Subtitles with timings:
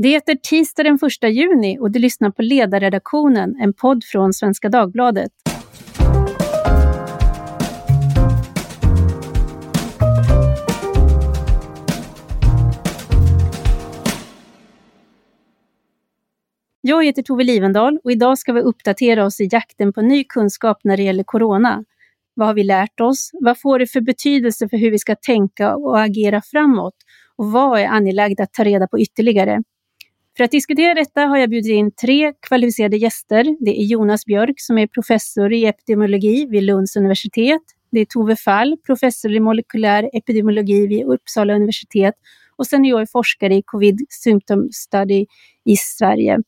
[0.00, 4.68] Det är tisdag den 1 juni och du lyssnar på Ledarredaktionen, en podd från Svenska
[4.68, 5.30] Dagbladet.
[16.80, 20.80] Jag heter Tove Livendal och idag ska vi uppdatera oss i jakten på ny kunskap
[20.84, 21.84] när det gäller corona.
[22.34, 23.30] Vad har vi lärt oss?
[23.32, 26.94] Vad får det för betydelse för hur vi ska tänka och agera framåt?
[27.36, 29.62] Och vad är angeläget att ta reda på ytterligare?
[30.38, 33.56] För att diskutera detta har jag bjudit in tre kvalificerade gäster.
[33.60, 37.62] Det är Jonas Björk som är professor i epidemiologi vid Lunds universitet.
[37.90, 42.14] Det är Tove Fall, professor i molekylär epidemiologi vid Uppsala universitet.
[42.56, 45.26] Och sen är jag forskare i Covid Symptom Study
[45.64, 46.38] i Sverige.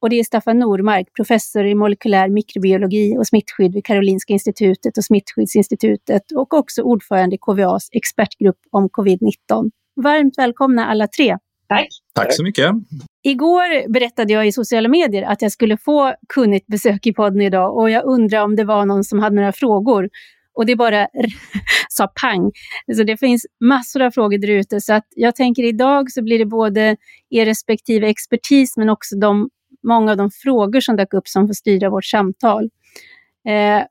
[0.00, 5.04] Och det är Staffan Normark, professor i molekylär mikrobiologi och smittskydd vid Karolinska institutet och
[5.04, 9.70] Smittskyddsinstitutet och också ordförande i KVAs expertgrupp om covid-19.
[9.96, 11.36] Varmt välkomna alla tre.
[11.70, 11.88] Tack.
[12.14, 12.70] Tack så mycket.
[13.22, 17.76] Igår berättade jag i sociala medier att jag skulle få kunnigt besök i podden idag
[17.76, 20.08] och jag undrar om det var någon som hade några frågor.
[20.54, 21.08] Och det bara
[21.88, 22.52] sa pang.
[22.96, 26.38] Så det finns massor av frågor där ute så att jag tänker idag så blir
[26.38, 26.96] det både
[27.30, 29.48] er respektive expertis men också de
[29.82, 32.70] många av de frågor som dök upp som får styra vårt samtal.
[33.48, 33.84] Eh,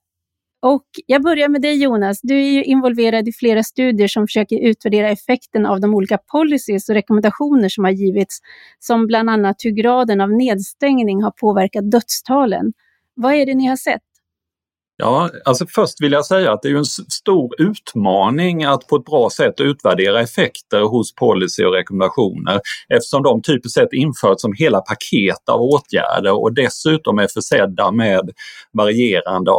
[0.62, 2.20] och jag börjar med dig Jonas.
[2.22, 6.90] Du är ju involverad i flera studier som försöker utvärdera effekten av de olika policies
[6.90, 8.40] och rekommendationer som har givits,
[8.80, 12.74] som bland annat hur graden av nedstängning har påverkat dödstalen.
[13.16, 14.09] Vad är det ni har sett?
[15.02, 19.06] Ja, alltså först vill jag säga att det är en stor utmaning att på ett
[19.06, 24.80] bra sätt utvärdera effekter hos policy och rekommendationer eftersom de typiskt sett införts som hela
[24.82, 28.30] paket av åtgärder och dessutom är försedda med
[28.74, 29.52] varierande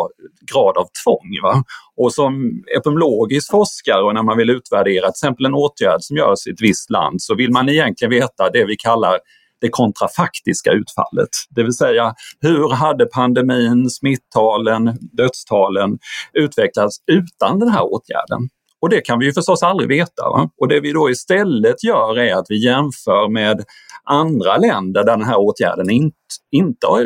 [0.53, 1.41] grad av tvång.
[1.43, 1.65] Va?
[1.97, 6.47] Och som epidemiologisk forskare och när man vill utvärdera till exempel en åtgärd som görs
[6.47, 9.19] i ett visst land så vill man egentligen veta det vi kallar
[9.61, 11.29] det kontrafaktiska utfallet.
[11.51, 15.99] Det vill säga hur hade pandemin, smittalen, dödstalen
[16.33, 18.49] utvecklats utan den här åtgärden?
[18.81, 20.23] Och det kan vi ju förstås aldrig veta.
[20.23, 20.51] Va?
[20.61, 23.65] Och det vi då istället gör är att vi jämför med
[24.05, 26.17] andra länder där den här åtgärden inte,
[26.51, 27.01] inte har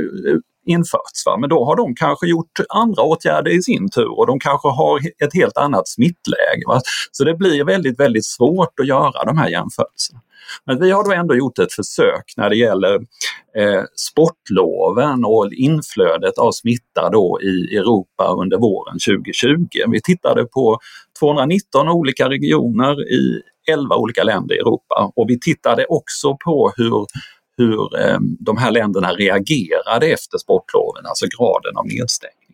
[0.67, 1.27] införts.
[1.27, 1.37] Va?
[1.37, 5.01] Men då har de kanske gjort andra åtgärder i sin tur och de kanske har
[5.25, 6.63] ett helt annat smittläge.
[6.67, 6.81] Va?
[7.13, 10.21] Så det blir väldigt, väldigt svårt att göra de här jämförelserna.
[10.67, 12.95] Men vi har då ändå gjort ett försök när det gäller
[13.59, 19.67] eh, sportloven och inflödet av smitta då i Europa under våren 2020.
[19.93, 20.79] Vi tittade på
[21.21, 27.07] 219 olika regioner i 11 olika länder i Europa och vi tittade också på hur
[27.56, 32.44] hur eh, de här länderna reagerade efter sportloven, alltså graden av nedstängning.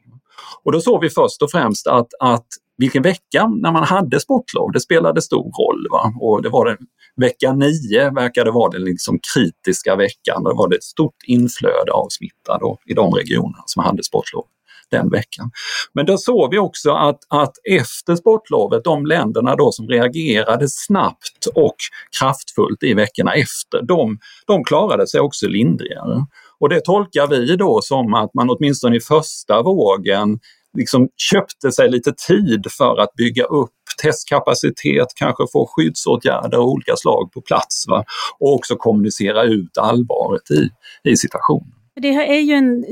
[0.64, 2.46] Och då såg vi först och främst att, att
[2.76, 5.86] vilken vecka när man hade sportlov, det spelade stor roll.
[5.90, 6.12] Va?
[6.20, 6.76] Och det var den,
[7.16, 10.44] vecka 9 verkade vara den liksom kritiska veckan.
[10.44, 14.44] Då var det ett stort inflöde av smitta då, i de regionerna som hade sportlov
[14.90, 15.50] den veckan.
[15.92, 21.46] Men då såg vi också att, att efter sportlovet, de länderna då som reagerade snabbt
[21.54, 21.76] och
[22.18, 26.26] kraftfullt i veckorna efter, de, de klarade sig också lindrigare.
[26.58, 30.38] Och det tolkar vi då som att man åtminstone i första vågen
[30.76, 33.70] liksom köpte sig lite tid för att bygga upp
[34.02, 38.04] testkapacitet, kanske få skyddsåtgärder av olika slag på plats va?
[38.38, 40.68] och också kommunicera ut allvaret i,
[41.10, 41.79] i situationen.
[42.02, 42.84] Det här är ju en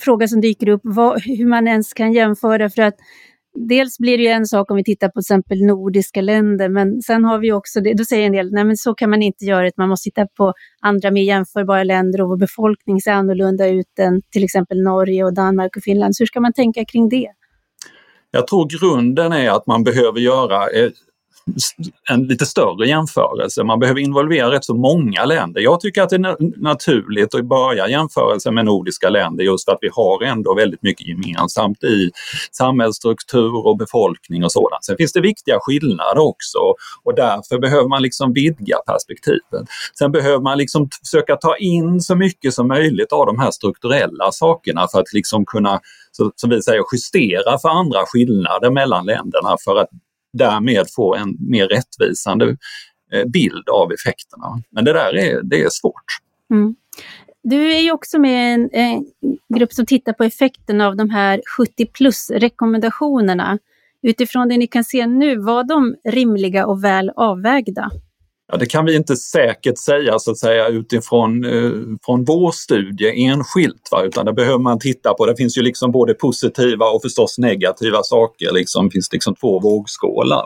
[0.00, 2.94] fråga som dyker upp, vad, hur man ens kan jämföra för att
[3.54, 7.02] Dels blir det ju en sak om vi tittar på till exempel nordiska länder, men
[7.02, 9.44] sen har vi också, det, då säger en del, nej men så kan man inte
[9.44, 13.98] göra, man måste titta på andra mer jämförbara länder och vår befolkning ser annorlunda ut
[13.98, 16.16] än till exempel Norge och Danmark och Finland.
[16.16, 17.28] Så hur ska man tänka kring det?
[18.30, 20.90] Jag tror grunden är att man behöver göra eh,
[22.10, 23.64] en lite större jämförelse.
[23.64, 25.60] Man behöver involvera rätt så många länder.
[25.60, 29.78] Jag tycker att det är naturligt att börja jämförelsen med nordiska länder just för att
[29.80, 32.10] vi har ändå väldigt mycket gemensamt i
[32.52, 34.84] samhällsstruktur och befolkning och sådant.
[34.84, 36.58] Sen finns det viktiga skillnader också
[37.04, 39.68] och därför behöver man liksom vidga perspektivet.
[39.98, 44.32] Sen behöver man liksom försöka ta in så mycket som möjligt av de här strukturella
[44.32, 45.80] sakerna för att liksom kunna,
[46.36, 49.88] som vi säger, justera för andra skillnader mellan länderna för att
[50.32, 52.56] därmed få en mer rättvisande
[53.12, 54.62] eh, bild av effekterna.
[54.70, 56.04] Men det där är, det är svårt.
[56.50, 56.74] Mm.
[57.42, 59.04] Du är ju också med i en, en,
[59.54, 63.58] grupp som tittar på effekten av de här 70 plus-rekommendationerna.
[64.02, 67.90] Utifrån det ni kan se nu, var de rimliga och väl avvägda?
[68.52, 71.72] Ja, det kan vi inte säkert säga så att säga utifrån eh,
[72.04, 74.02] från vår studie enskilt, va?
[74.02, 75.26] utan det behöver man titta på.
[75.26, 78.86] Det finns ju liksom både positiva och förstås negativa saker, liksom.
[78.86, 80.44] det finns liksom två vågskålar.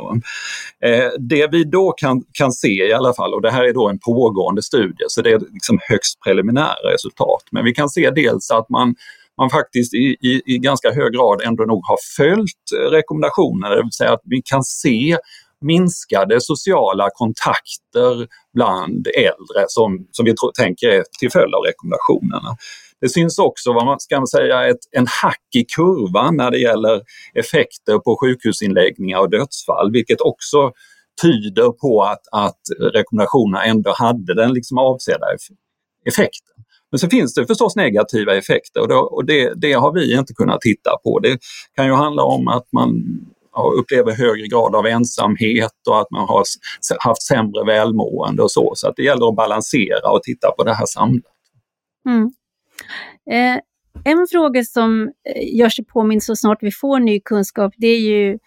[0.84, 3.88] Eh, det vi då kan, kan se i alla fall, och det här är då
[3.88, 8.50] en pågående studie, så det är liksom högst preliminära resultat, men vi kan se dels
[8.50, 8.94] att man
[9.38, 13.92] man faktiskt i, i, i ganska hög grad ändå nog har följt rekommendationerna, det vill
[13.92, 15.16] säga att vi kan se
[15.64, 22.56] minskade sociala kontakter bland äldre som, som vi tänker är till följd av rekommendationerna.
[23.00, 27.02] Det syns också vad man ska säga, ett, en hack i kurvan när det gäller
[27.34, 30.72] effekter på sjukhusinläggningar och dödsfall, vilket också
[31.22, 32.60] tyder på att, att
[32.92, 35.26] rekommendationerna ändå hade den liksom avsedda
[36.06, 36.54] effekten.
[36.90, 40.34] Men så finns det förstås negativa effekter och, då, och det, det, har vi inte
[40.34, 41.18] kunnat titta på.
[41.18, 41.38] Det
[41.76, 42.90] kan ju handla om att man
[43.78, 46.44] upplever högre grad av ensamhet och att man har
[46.98, 48.72] haft sämre välmående och så.
[48.76, 51.22] Så att det gäller att balansera och titta på det här samlat.
[52.08, 52.32] Mm.
[53.30, 53.60] Eh,
[54.04, 58.00] en fråga som eh, gör sig påminn så snart vi får ny kunskap, det är
[58.00, 58.38] ju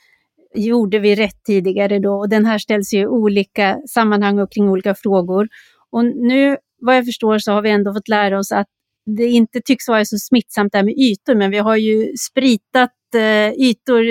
[0.55, 2.13] gjorde vi rätt tidigare då?
[2.13, 5.47] Och den här ställs ju i olika sammanhang och kring olika frågor.
[5.91, 8.67] Och nu, vad jag förstår, så har vi ändå fått lära oss att
[9.05, 12.91] det inte tycks vara så smittsamt det här med ytor, men vi har ju spritat
[13.15, 14.03] eh, ytor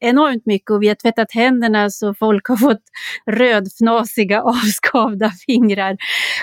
[0.00, 2.82] enormt mycket och vi har tvättat händerna så folk har fått
[3.26, 5.96] rödfnasiga avskavda fingrar.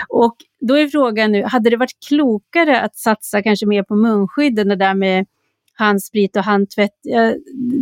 [0.08, 4.58] Och då är frågan nu, hade det varit klokare att satsa kanske mer på munskydd
[4.58, 5.26] än det där med
[5.74, 6.96] handsprit och handtvätt?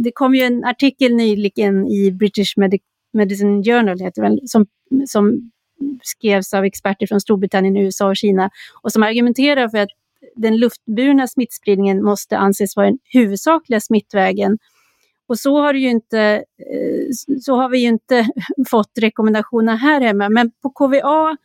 [0.04, 2.54] Det kom ju en artikel nyligen i British
[3.12, 4.66] Medicine Journal heter det, som,
[5.06, 5.50] som
[6.02, 8.50] skrevs av experter från Storbritannien, USA och Kina
[8.82, 9.88] och som argumenterar för att
[10.36, 14.58] den luftburna smittspridningen måste anses vara den huvudsakliga smittvägen
[15.28, 16.18] och så har, det ju inte,
[16.72, 18.28] eh, så har vi ju inte
[18.70, 20.28] fått rekommendationer här hemma.
[20.28, 21.36] Men på KVA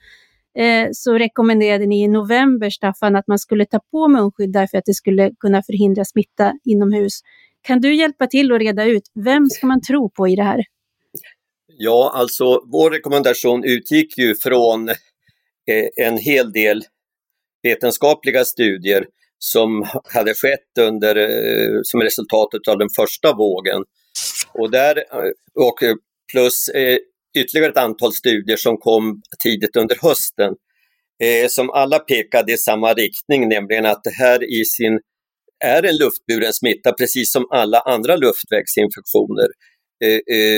[0.64, 4.86] eh, så rekommenderade ni i november, Staffan, att man skulle ta på munskydd därför att
[4.86, 7.20] det skulle kunna förhindra smitta inomhus.
[7.62, 10.64] Kan du hjälpa till att reda ut, vem ska man tro på i det här?
[11.68, 16.84] Ja, alltså vår rekommendation utgick ju från eh, en hel del
[17.64, 19.06] vetenskapliga studier
[19.44, 23.84] som hade skett under, eh, som resultatet av den första vågen.
[24.54, 25.96] Och, där, eh, och eh,
[26.32, 26.70] plus
[27.38, 30.54] ytterligare ett antal studier som kom tidigt under hösten
[31.50, 35.00] som alla pekade i samma riktning, nämligen att det här i sin
[35.66, 39.48] är en luftburen smitta precis som alla andra luftvägsinfektioner.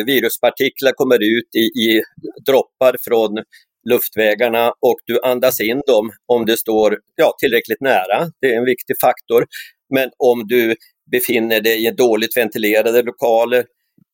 [0.05, 2.01] viruspartiklar kommer ut i, i
[2.45, 3.43] droppar från
[3.89, 8.31] luftvägarna och du andas in dem om du står ja, tillräckligt nära.
[8.41, 9.45] Det är en viktig faktor.
[9.93, 10.75] Men om du
[11.11, 13.65] befinner dig i dåligt ventilerade lokaler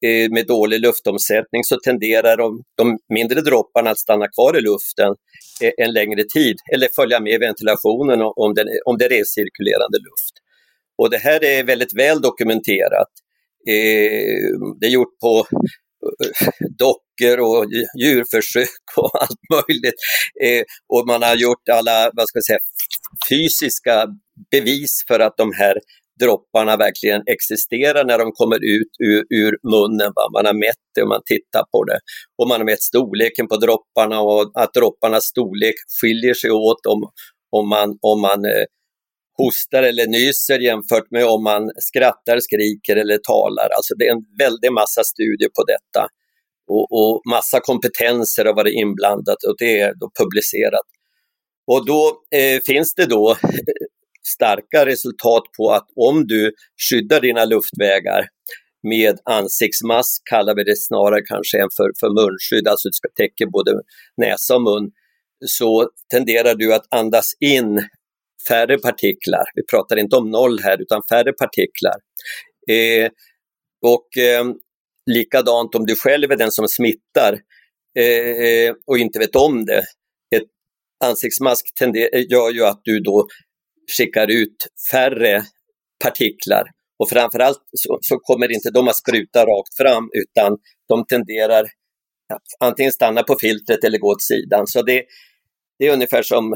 [0.05, 5.15] eh, med dålig luftomsättning så tenderar de, de, mindre dropparna att stanna kvar i luften
[5.63, 10.35] eh, en längre tid eller följa med ventilationen om, den, om det är recirkulerande luft.
[10.97, 13.11] Och det här är väldigt väl dokumenterat.
[13.67, 14.49] Eh,
[14.79, 15.45] det är gjort på
[16.77, 17.65] dockor och
[18.01, 19.99] djurförsök och allt möjligt.
[20.43, 20.63] Eh,
[20.93, 22.59] och man har gjort alla vad ska jag säga,
[23.29, 24.07] fysiska
[24.51, 25.73] bevis för att de här
[26.19, 30.11] dropparna verkligen existerar när de kommer ut ur, ur munnen.
[30.15, 30.29] Va?
[30.33, 31.99] Man har mätt det och man tittar på det.
[32.37, 36.99] Och man har mätt storleken på dropparna och att dropparnas storlek skiljer sig åt om,
[37.51, 38.65] om man, om man eh,
[39.41, 43.69] hostar eller nyser jämfört med om man skrattar, skriker eller talar.
[43.77, 46.03] Alltså det är en väldig massa studier på detta
[46.75, 50.87] och, och massa kompetenser har varit inblandat och det är då publicerat.
[51.71, 52.01] Och då
[52.39, 53.37] eh, finns det då
[54.35, 56.53] starka resultat på att om du
[56.89, 58.27] skyddar dina luftvägar
[58.83, 63.45] med ansiktsmask, kallar vi det snarare kanske än för, för munskydd, alltså du ska täcka
[63.51, 63.71] både
[64.17, 64.91] näsa och mun,
[65.45, 67.81] så tenderar du att andas in
[68.47, 69.43] färre partiklar.
[69.55, 71.95] Vi pratar inte om noll här utan färre partiklar.
[72.69, 73.09] Eh,
[73.81, 74.45] och eh,
[75.11, 77.39] likadant om du själv är den som smittar
[77.99, 79.83] eh, eh och inte vet om det.
[80.35, 80.49] Ett
[81.05, 81.65] ansiktsmask
[82.29, 83.27] gör ju att du då
[83.97, 85.43] skickar ut färre
[86.03, 86.63] partiklar
[86.99, 90.57] och framförallt så, så kommer inte de att spruta rakt fram utan
[90.89, 91.63] de tenderar
[92.33, 94.67] att antingen stanna på filtret eller gå åt sidan.
[94.67, 95.03] Så det,
[95.79, 96.55] det är ungefär som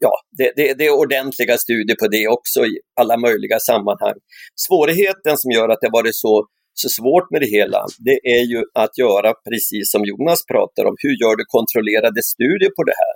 [0.00, 4.18] ja, det, det, det, är ordentliga studier på det också i alla möjliga sammanhang.
[4.66, 8.62] Svårigheten som gör att det varit så, så svårt med det hela, det är ju
[8.74, 10.94] att göra precis som Jonas pratar om.
[10.98, 13.14] Hur gör du kontrollerade studier på det här?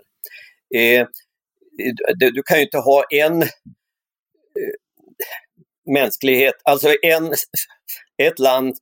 [0.81, 1.07] Eh,
[2.19, 3.49] du, du, kan ju inte ha en eh,
[5.93, 7.35] mänsklighet, alltså en,
[8.23, 8.75] ett land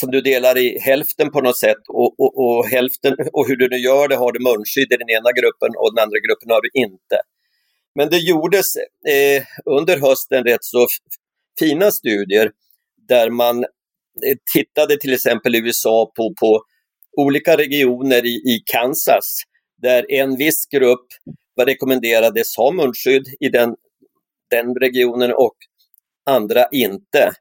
[0.00, 3.68] som du delar i hälften på något sätt och, och, och, hälften, och hur du
[3.68, 6.60] nu gör det har du munskydd i den ena gruppen och den andra gruppen har
[6.62, 7.16] du inte.
[7.94, 8.76] Men det gjordes
[9.08, 10.86] eh, under hösten rätt så
[11.58, 12.50] fina studier
[13.08, 16.62] där man eh, tittade till exempel i USA på, på
[17.16, 19.42] olika regioner i, i Kansas
[19.82, 21.06] där en viss grupp
[21.54, 23.76] var rekommenderades ha munskydd i den,
[24.50, 25.56] den regionen och
[26.26, 27.32] andra inte.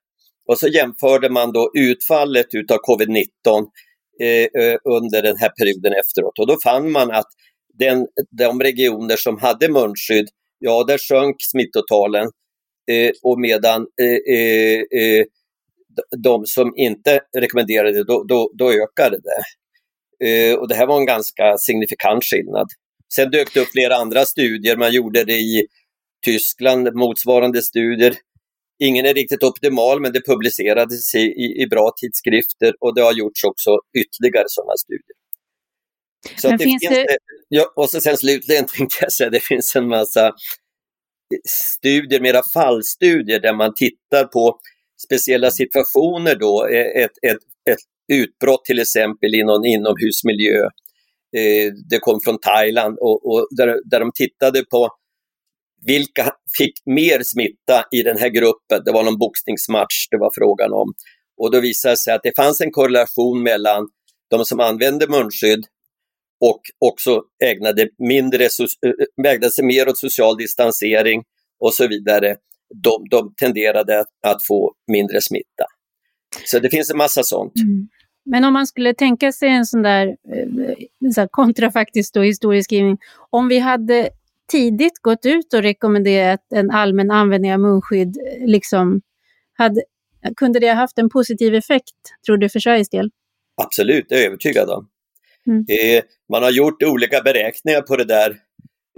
[0.48, 3.68] Och så jämförde man då utfallet utav covid-19
[4.22, 7.28] eh, under den här perioden efteråt och då fann man att
[7.80, 10.28] den, de regioner som hade munskydd,
[10.60, 12.28] ja där sjönk smittotalen
[12.92, 15.26] eh, och medan eh, eh, eh
[16.18, 19.44] de som inte rekommenderade det, då, då, då ökade det.
[20.28, 22.68] Eh, och det här var en ganska signifikant skillnad.
[23.16, 25.68] Sen dök det upp flera andra studier, man gjorde det i
[26.26, 28.14] Tyskland, motsvarande studier
[28.80, 33.14] Ingen är riktigt optimal, men det publicerades i, i, i bra tidskrifter och det har
[33.14, 35.18] gjorts också ytterligare sådana studier.
[36.42, 36.96] Så det finns det...
[36.96, 37.18] Det,
[37.50, 40.34] ja, och så sen slutligen tänkte jag säga, det finns en massa
[41.78, 44.60] studier, mera fallstudier där man tittar på
[45.06, 47.38] speciella situationer då, ett, ett,
[47.70, 47.80] ett
[48.14, 50.64] utbrott till exempel i någon inomhusmiljö.
[51.38, 54.90] Eh, det kom från Thailand och, och där, där de tittade på
[55.88, 58.82] vilka fick mer smitta i den här gruppen?
[58.86, 60.94] Det var någon boxningsmatch det var frågan om.
[61.42, 63.88] Och då visade det sig att det fanns en korrelation mellan
[64.30, 65.66] de som använde munskydd
[66.46, 71.24] och också ägnade, mindre, eh, eh, ägnade sig mer åt social distansering
[71.60, 72.36] och så vidare.
[72.84, 75.66] De, de tenderade att få mindre smitta.
[76.46, 77.54] Så det finns en massa sånt.
[77.56, 77.88] Mm.
[78.26, 82.98] Men om man skulle tänka sig en sån där eh, där kontrafaktisk historieskrivning.
[83.30, 84.10] Om vi hade
[84.52, 89.02] tidigt gått ut och rekommenderat en allmän användning av munskydd, liksom,
[89.54, 89.82] hade,
[90.36, 93.10] kunde det ha haft en positiv effekt, tror du, för Sveriges del?
[93.62, 94.88] Absolut, det är jag övertygad om.
[95.48, 95.66] Mm.
[95.70, 98.30] Eh, man har gjort olika beräkningar på det där,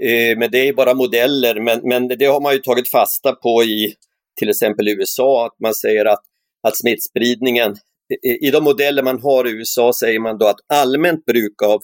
[0.02, 1.62] eh, men det är bara modeller.
[1.62, 3.94] Men, men det har man ju tagit fasta på i
[4.40, 6.24] till exempel USA, att man säger att,
[6.68, 7.76] att smittspridningen,
[8.42, 11.82] i, de modeller man har i USA säger man då att allmänt bruk av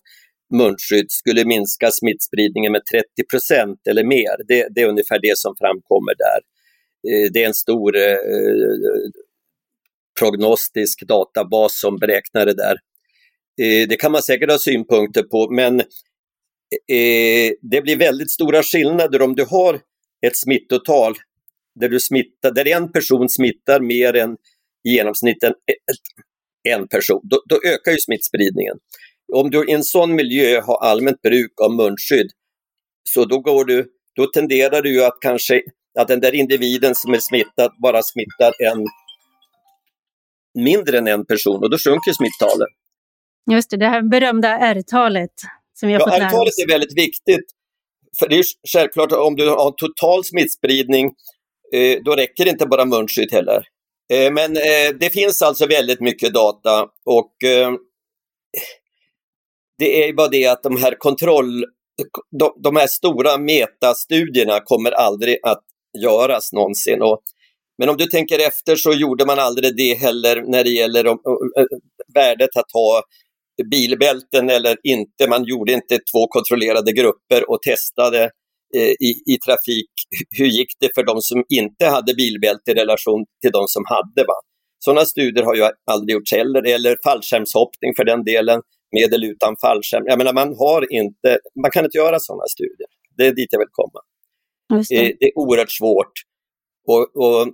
[0.54, 2.82] munskydd skulle minska smittspridningen med
[3.28, 4.48] 30% eller mer.
[4.48, 6.40] Det, det, är ungefär det som framkommer där.
[7.08, 8.18] Eh, det är en stor eh,
[10.20, 12.78] prognostisk databas som beräknar det där.
[13.62, 19.22] Eh, det kan man säkert ha synpunkter på, men eh, det blir väldigt stora skillnader
[19.22, 19.80] om du har
[20.26, 21.16] ett smittotal
[21.80, 24.38] där, du smittar, där en person smittar mer än
[24.88, 25.54] i genomsnitt en,
[26.70, 27.22] en person.
[27.24, 28.78] Då, då ökar ju smittspridningen.
[29.34, 32.28] Om du i en sån miljö har allmänt bruk av munskydd,
[33.10, 35.62] så då, går du, då tenderar du att kanske
[36.00, 38.86] att den där individen som är smittad bara smittar en
[40.64, 42.68] mindre än en person och då sjunker smittalen.
[43.52, 45.32] Just det, det här berömda R-talet
[45.80, 47.46] som vi har ja, fått R-talet är väldigt viktigt.
[48.20, 51.06] För det är självklart om du har total smittspridning,
[51.74, 53.64] eh, då räcker det inte bara munskydd heller.
[54.14, 57.32] Eh, men eh, det finns alltså väldigt mycket data och
[59.78, 61.66] det är bara det att de här kontroll,
[62.40, 65.64] de, de här stora metastudierna kommer aldrig att
[66.04, 67.02] göras någonsin.
[67.02, 67.22] Och,
[67.78, 71.20] men om du tänker efter så gjorde man aldrig det heller när det gäller om,
[72.14, 73.02] värdet att ha
[73.72, 75.30] bilbälten eller inte.
[75.30, 78.24] Man gjorde inte två kontrollerade grupper och testade
[78.76, 79.92] eh, i, i trafik.
[80.38, 84.28] Hur gick det för de som inte hade bilbälte i relation till de som hade?
[84.28, 84.34] Va?
[84.80, 88.62] Sådana studier har ju aldrig gjorts heller, eller fallskärmshoppning för den delen
[88.98, 90.04] med eller utan fallskärm.
[90.06, 91.30] Jag menar, man, har inte,
[91.62, 92.90] man kan inte göra sådana studier.
[93.18, 94.00] Det är dit jag vill komma.
[94.70, 94.96] Det.
[94.96, 95.26] Eh, det.
[95.26, 96.14] är oerhört svårt.
[96.88, 97.54] Och, och,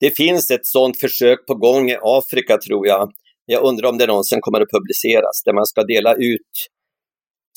[0.00, 3.12] det finns ett sådant försök på gång i Afrika tror jag.
[3.46, 6.52] Jag undrar om det någonsin kommer att publiceras, där man ska dela ut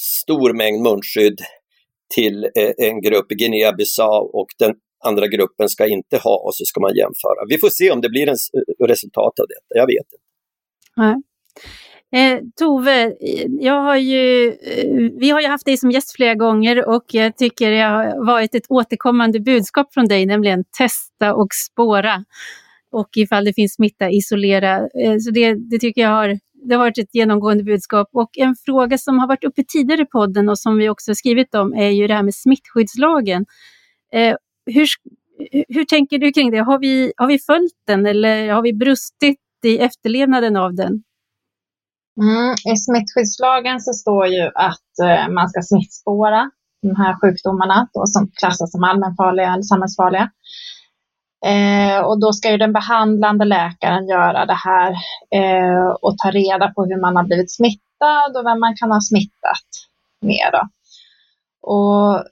[0.01, 1.39] stor mängd munskydd
[2.15, 4.74] till eh, en grupp i Guinea-Bissau och den
[5.05, 7.46] andra gruppen ska inte ha och så ska man jämföra.
[7.50, 8.38] Vi får se om det blir en
[8.88, 10.25] resultat av detta, jag vet inte.
[10.98, 11.15] Nej.
[12.13, 13.15] Eh, Tove,
[13.60, 17.38] jag har ju, eh, vi har ju haft dig som gäst flera gånger och jag
[17.38, 22.25] tycker det har varit ett återkommande budskap från dig, nämligen testa och spåra.
[22.91, 24.77] Och ifall det finns smitta, isolera.
[24.77, 28.10] Eh, så det, det tycker jag har, det har varit ett genomgående budskap.
[28.13, 31.56] Och en fråga som har varit uppe tidigare i podden och som vi också skrivit
[31.56, 33.46] om är ju det här med smittskyddslagen.
[34.13, 34.88] Eh, hur,
[35.68, 36.60] hur tänker du kring det?
[36.60, 41.03] Har vi, har vi följt den eller har vi brustit i efterlevnaden av den?
[42.21, 46.51] Mm, I smittskyddslagen så står ju att eh, man ska smittspåra
[46.81, 50.31] de här sjukdomarna då, som klassas som allmänfarliga eller samhällsfarliga.
[51.45, 54.91] Eh, och då ska ju den behandlande läkaren göra det här
[55.35, 59.01] eh, och ta reda på hur man har blivit smittad och vem man kan ha
[59.01, 59.69] smittat
[60.21, 60.49] med.
[60.51, 60.69] Då.
[61.71, 62.23] Och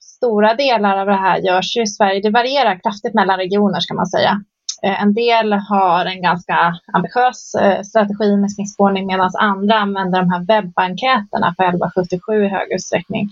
[0.00, 2.20] stora delar av det här görs ju i Sverige.
[2.22, 4.40] Det varierar kraftigt mellan regioner ska man säga.
[4.82, 10.30] Eh, en del har en ganska ambitiös eh, strategi med smittspårning medan andra använder de
[10.30, 13.28] här webbenkäterna på 1177 i hög utsträckning.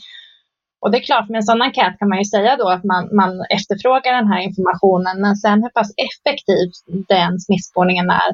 [0.81, 3.09] Och det är klart, med en sån enkät kan man ju säga då att man,
[3.17, 6.67] man efterfrågar den här informationen, men sen hur pass effektiv
[7.09, 8.31] den smittspårningen är,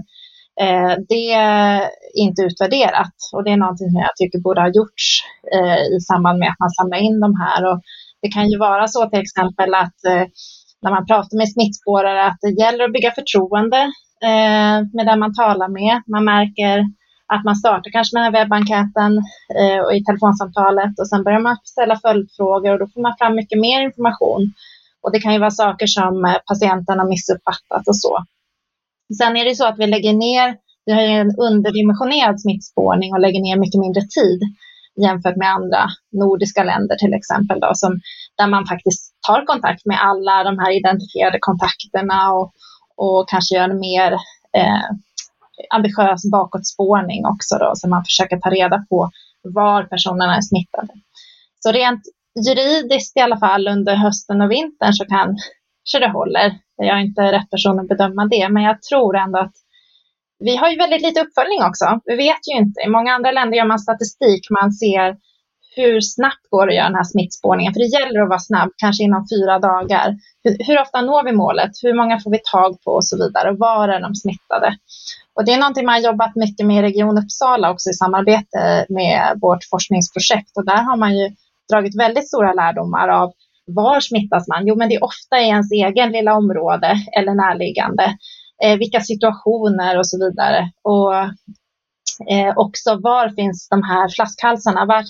[0.62, 3.16] eh, det är inte utvärderat.
[3.32, 5.06] Och det är någonting som jag tycker borde ha gjorts
[5.54, 7.60] eh, i samband med att man samlar in de här.
[7.70, 7.80] Och
[8.22, 10.26] det kan ju vara så till exempel att eh,
[10.82, 13.82] när man pratar med smittspårare att det gäller att bygga förtroende
[14.28, 16.02] eh, med den man talar med.
[16.06, 16.76] Man märker
[17.34, 19.12] att man startar kanske med den här webbenkäten
[19.60, 23.34] eh, och i telefonsamtalet och sen börjar man ställa följdfrågor och då får man fram
[23.34, 24.42] mycket mer information.
[25.02, 28.12] Och det kan ju vara saker som eh, patienten har missuppfattat och så.
[29.18, 33.20] Sen är det så att vi lägger ner, vi har ju en underdimensionerad smittspårning och
[33.20, 34.40] lägger ner mycket mindre tid
[35.04, 38.00] jämfört med andra nordiska länder till exempel, då, som,
[38.38, 42.52] där man faktiskt tar kontakt med alla de här identifierade kontakterna och,
[42.96, 44.12] och kanske gör en mer
[44.56, 44.84] eh,
[45.70, 49.10] ambitiös bakåtspårning också då, så man försöker ta reda på
[49.42, 50.92] var personerna är smittade.
[51.58, 52.02] Så rent
[52.46, 56.58] juridiskt i alla fall under hösten och vintern så kanske det håller.
[56.76, 59.54] Jag är inte rätt person att bedöma det, men jag tror ändå att
[60.38, 62.00] vi har ju väldigt lite uppföljning också.
[62.04, 62.80] Vi vet ju inte.
[62.80, 64.50] I många andra länder gör man statistik.
[64.50, 65.16] Man ser
[65.76, 67.72] hur snabbt går det att göra den här smittspårningen?
[67.72, 70.16] För det gäller att vara snabb, kanske inom fyra dagar.
[70.44, 71.70] Hur, hur, ofta når vi målet?
[71.82, 73.50] Hur många får vi tag på och så vidare?
[73.50, 74.76] Och var är de smittade?
[75.34, 78.86] Och det är någonting man har jobbat mycket med i Region Uppsala också i samarbete
[78.88, 80.56] med vårt forskningsprojekt.
[80.56, 81.30] Och där har man ju
[81.72, 83.32] dragit väldigt stora lärdomar av
[83.66, 84.66] var smittas man?
[84.66, 88.16] Jo, men det är ofta i ens egen lilla område eller närliggande.
[88.64, 90.70] Eh, vilka situationer och så vidare.
[90.82, 91.12] Och
[92.30, 94.86] eh, också var finns de här flaskhalsarna?
[94.86, 95.04] Var,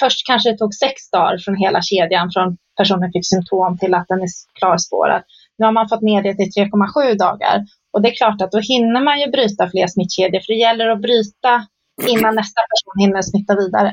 [0.00, 4.08] först kanske det tog sex dagar från hela kedjan från personen fick symptom till att
[4.08, 4.28] den är
[4.58, 5.22] klarspårad.
[5.58, 7.56] Nu har man fått ner det till 3,7 dagar
[7.92, 10.88] och det är klart att då hinner man ju bryta fler smittkedjor för det gäller
[10.88, 11.52] att bryta
[12.12, 13.90] innan nästa person hinner smitta vidare.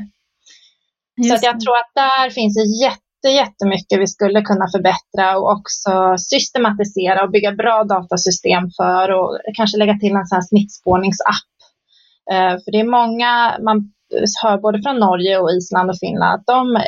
[1.18, 1.30] Just.
[1.30, 5.52] Så att jag tror att där finns det jätte, jättemycket vi skulle kunna förbättra och
[5.56, 11.50] också systematisera och bygga bra datasystem för och kanske lägga till en sån här smittspårningsapp.
[12.32, 13.92] Eh, för det är många, man
[14.44, 16.82] hör både från Norge och Island och Finland att de eh,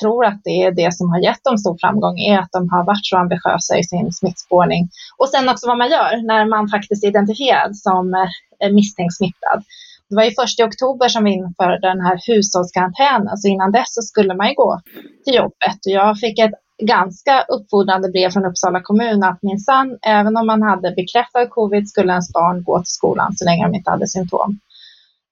[0.00, 2.84] tror att det är det som har gett dem stor framgång är att de har
[2.84, 4.88] varit så ambitiösa i sin smittspårning.
[5.18, 8.14] Och sen också vad man gör när man faktiskt är identifierad som
[8.62, 9.58] eh, misstänkt smittad.
[10.08, 13.72] Det var ju först i oktober som vi införde den här hushållskarantänen, så alltså innan
[13.72, 14.80] dess så skulle man ju gå
[15.24, 15.78] till jobbet.
[15.86, 20.62] Och jag fick ett ganska uppfordrande brev från Uppsala kommun att minsann, även om man
[20.62, 24.58] hade bekräftad covid skulle ens barn gå till skolan så länge de inte hade symptom.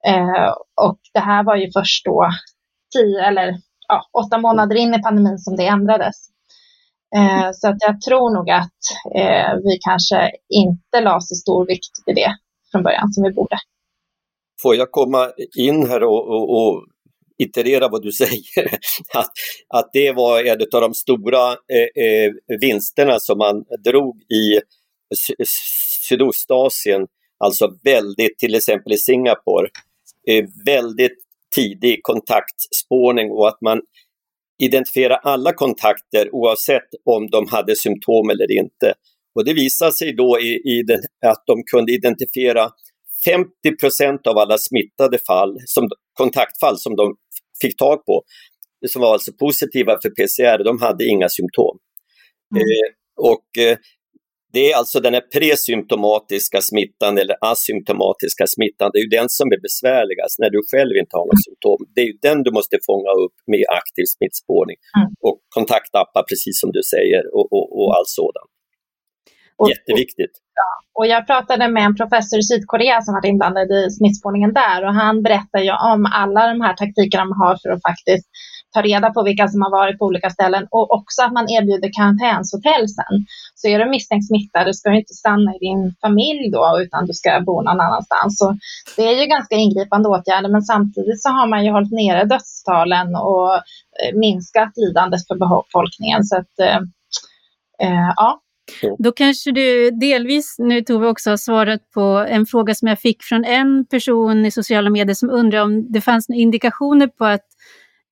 [0.06, 0.54] Eh,
[0.86, 2.28] och det här var ju först då
[2.94, 3.54] tio eller
[3.88, 6.16] ja, åtta månader in i pandemin som det ändrades.
[7.16, 8.80] Eh, så att jag tror nog att
[9.14, 12.36] eh, vi kanske inte la så stor vikt vid det
[12.72, 13.56] från början som vi borde.
[14.62, 16.84] Får jag komma in här och, och, och
[17.38, 18.74] iterera vad du säger?
[19.14, 19.30] att,
[19.68, 24.60] att det var en av de stora eh, eh, vinsterna som man drog i
[26.08, 27.06] Sydostasien,
[27.44, 29.68] alltså väldigt, till exempel i Singapore,
[30.66, 31.18] väldigt
[31.54, 33.80] tidig kontaktspårning och att man
[34.62, 38.94] identifierar alla kontakter oavsett om de hade symptom eller inte.
[39.34, 42.70] Och det visade sig då i, i den, att de kunde identifiera
[43.26, 47.16] 50% av alla smittade fall, som, kontaktfall som de
[47.62, 48.22] fick tag på,
[48.88, 51.78] som var alltså positiva för PCR, de hade inga symptom.
[52.54, 52.62] Mm.
[52.62, 53.76] Eh, och eh,
[54.52, 59.46] det är alltså den här presymptomatiska smittan eller asymptomatiska smittan, det är ju den som
[59.54, 61.78] är besvärligast när du själv inte har något symptom.
[61.94, 65.08] Det är ju den du måste fånga upp med aktiv smittspårning mm.
[65.26, 68.50] och kontaktappar precis som du säger och, och, och allt sådant.
[69.74, 70.34] Jätteviktigt.
[70.98, 74.94] Och jag pratade med en professor i Sydkorea som varit inblandad i smittspårningen där och
[74.94, 78.26] han berättar ju om alla de här taktikerna man har för att faktiskt
[78.72, 81.90] ta reda på vilka som har varit på olika ställen och också att man erbjuder
[81.92, 83.14] karantänshotell sen.
[83.54, 87.14] Så är du misstänkt smittad, du ska inte stanna i din familj då utan du
[87.14, 88.38] ska bo någon annanstans.
[88.38, 88.58] Så
[88.96, 93.16] det är ju ganska ingripande åtgärder men samtidigt så har man ju hållit nere dödstalen
[93.16, 96.24] och eh, minskat lidandet för befolkningen.
[96.24, 96.80] Så att, eh,
[97.82, 98.40] eh ja,
[98.98, 103.22] då kanske du delvis nu Tove också har svarat på en fråga som jag fick
[103.22, 107.46] från en person i sociala medier som undrar om det fanns några indikationer på att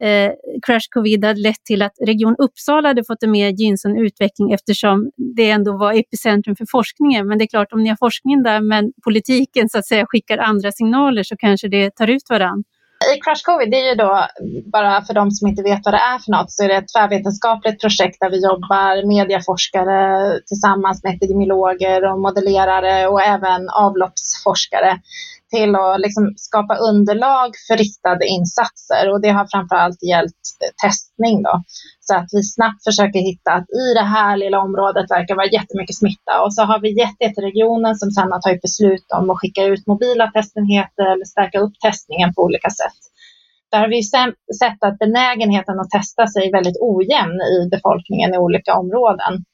[0.01, 0.33] eh,
[0.67, 5.11] crash covid hade lett till att Region Uppsala hade fått en mer gynnsam utveckling eftersom
[5.17, 7.29] det ändå var epicentrum för forskningen.
[7.29, 10.39] Men det är klart, om ni har forskningen där men politiken så att säga skickar
[10.39, 12.65] andra signaler så kanske det tar ut varann.
[13.17, 14.27] I Crash Covid, det är ju då,
[14.73, 16.93] bara för de som inte vet vad det är för något, så är det ett
[16.97, 19.99] tvärvetenskapligt projekt där vi jobbar medieforskare
[20.47, 25.01] tillsammans med epidemiologer och modellerare och även avloppsforskare
[25.55, 31.43] till att liksom skapa underlag för riktade insatser och det har framförallt gällt eh, testning.
[31.43, 31.63] Då.
[32.01, 35.97] Så att vi snabbt försöker hitta att i det här lilla området verkar vara jättemycket
[35.97, 39.31] smitta och så har vi gett det till regionen som sedan har tagit beslut om
[39.31, 43.01] att skicka ut mobila testenheter eller stärka upp testningen på olika sätt.
[43.71, 44.03] Där har vi
[44.61, 49.45] sett att benägenheten att testa sig är väldigt ojämn i befolkningen i olika områden.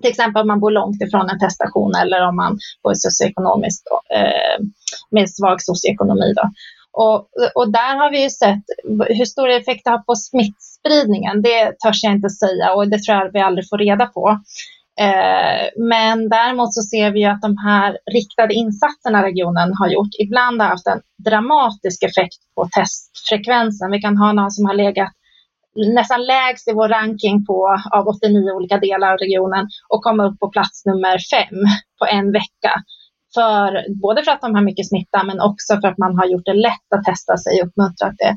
[0.00, 4.64] Till exempel om man bor långt ifrån en teststation eller om man bor socioekonomiskt eh,
[5.10, 6.34] med svag socioekonomi.
[6.36, 6.50] Då.
[6.92, 8.64] Och, och där har vi ju sett
[9.08, 11.42] hur stor effekt det har på smittspridningen.
[11.42, 14.38] Det törs jag inte säga och det tror jag vi aldrig får reda på.
[15.00, 20.60] Eh, men däremot så ser vi att de här riktade insatserna regionen har gjort ibland
[20.60, 23.90] har haft en dramatisk effekt på testfrekvensen.
[23.90, 25.12] Vi kan ha någon som har legat
[25.76, 30.38] nästan lägst i vår ranking på, av 89 olika delar av regionen och komma upp
[30.38, 31.58] på plats nummer fem
[31.98, 32.72] på en vecka.
[33.34, 33.68] För,
[34.02, 36.54] både för att de har mycket smitta men också för att man har gjort det
[36.68, 38.34] lätt att testa sig och uppmuntrat det.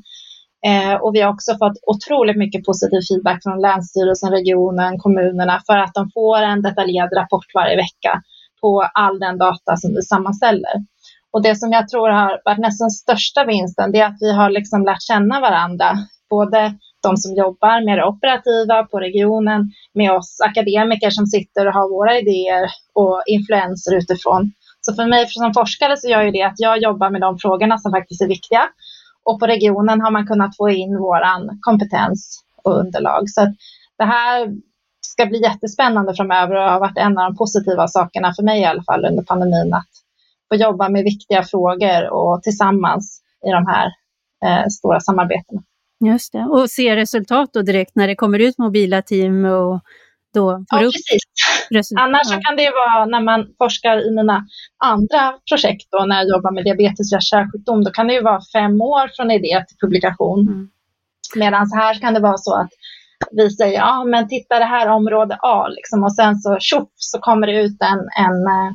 [0.69, 5.77] Eh, och vi har också fått otroligt mycket positiv feedback från Länsstyrelsen, regionen, kommunerna för
[5.77, 8.21] att de får en detaljerad rapport varje vecka
[8.61, 10.75] på all den data som vi sammanställer.
[11.31, 14.49] Och det som jag tror har varit nästan största vinsten det är att vi har
[14.49, 15.89] liksom lärt känna varandra.
[16.29, 16.73] Både
[17.07, 19.61] de som jobbar med det operativa på regionen,
[19.93, 24.51] med oss akademiker som sitter och har våra idéer och influenser utifrån.
[24.81, 27.77] Så för mig som forskare så gör ju det att jag jobbar med de frågorna
[27.77, 28.63] som faktiskt är viktiga.
[29.23, 33.29] Och på regionen har man kunnat få in våran kompetens och underlag.
[33.29, 33.41] Så
[33.97, 34.47] det här
[35.01, 38.65] ska bli jättespännande framöver och har varit en av de positiva sakerna för mig i
[38.65, 39.93] alla fall under pandemin att
[40.49, 43.85] få jobba med viktiga frågor och tillsammans i de här
[44.45, 45.61] eh, stora samarbetena.
[46.05, 49.81] Just det, och se resultat då direkt när det kommer ut mobila team och
[50.33, 50.93] då får ja, upp
[51.69, 51.97] precis.
[51.99, 52.39] Annars ja.
[52.45, 54.45] kan det vara när man forskar i mina
[54.83, 58.41] andra projekt då, när jag jobbar med diabetes via kärlsjukdom, då kan det ju vara
[58.53, 60.39] fem år från idé till publikation.
[60.47, 60.69] Mm.
[61.35, 62.69] Medan här kan det vara så att
[63.31, 67.19] vi säger, ja men titta det här område A, liksom, och sen så tjoff så
[67.19, 68.71] kommer det ut en, en eh,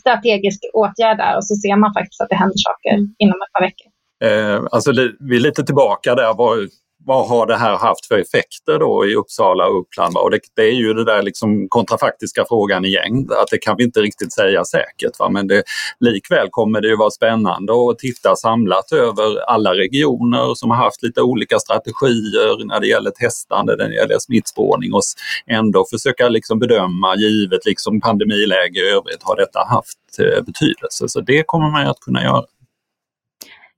[0.00, 3.14] strategisk åtgärd där och så ser man faktiskt att det händer saker mm.
[3.18, 3.93] inom ett par veckor.
[4.24, 6.68] Eh, alltså vi är lite tillbaka där, vad,
[7.06, 10.16] vad har det här haft för effekter då i Uppsala och Uppland?
[10.16, 13.84] Och det, det är ju den där liksom kontrafaktiska frågan igen, att det kan vi
[13.84, 15.18] inte riktigt säga säkert.
[15.18, 15.28] Va?
[15.28, 15.62] Men det,
[16.00, 21.02] likväl kommer det ju vara spännande att titta samlat över alla regioner som har haft
[21.02, 25.02] lite olika strategier när det gäller testande, när det gäller smittspårning och
[25.46, 31.08] ändå försöka liksom bedöma, givet liksom pandemiläge i övrigt, har detta haft eh, betydelse?
[31.08, 32.44] Så det kommer man att kunna göra.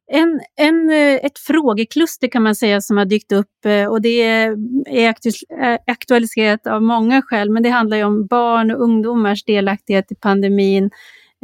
[0.08, 4.22] En, en, eh, ett frågekluster kan man säga som har dykt upp eh, och det
[4.22, 4.56] är
[4.88, 10.14] eh, aktualiserat av många skäl, men det handlar ju om barn och ungdomars delaktighet i
[10.14, 10.90] pandemin.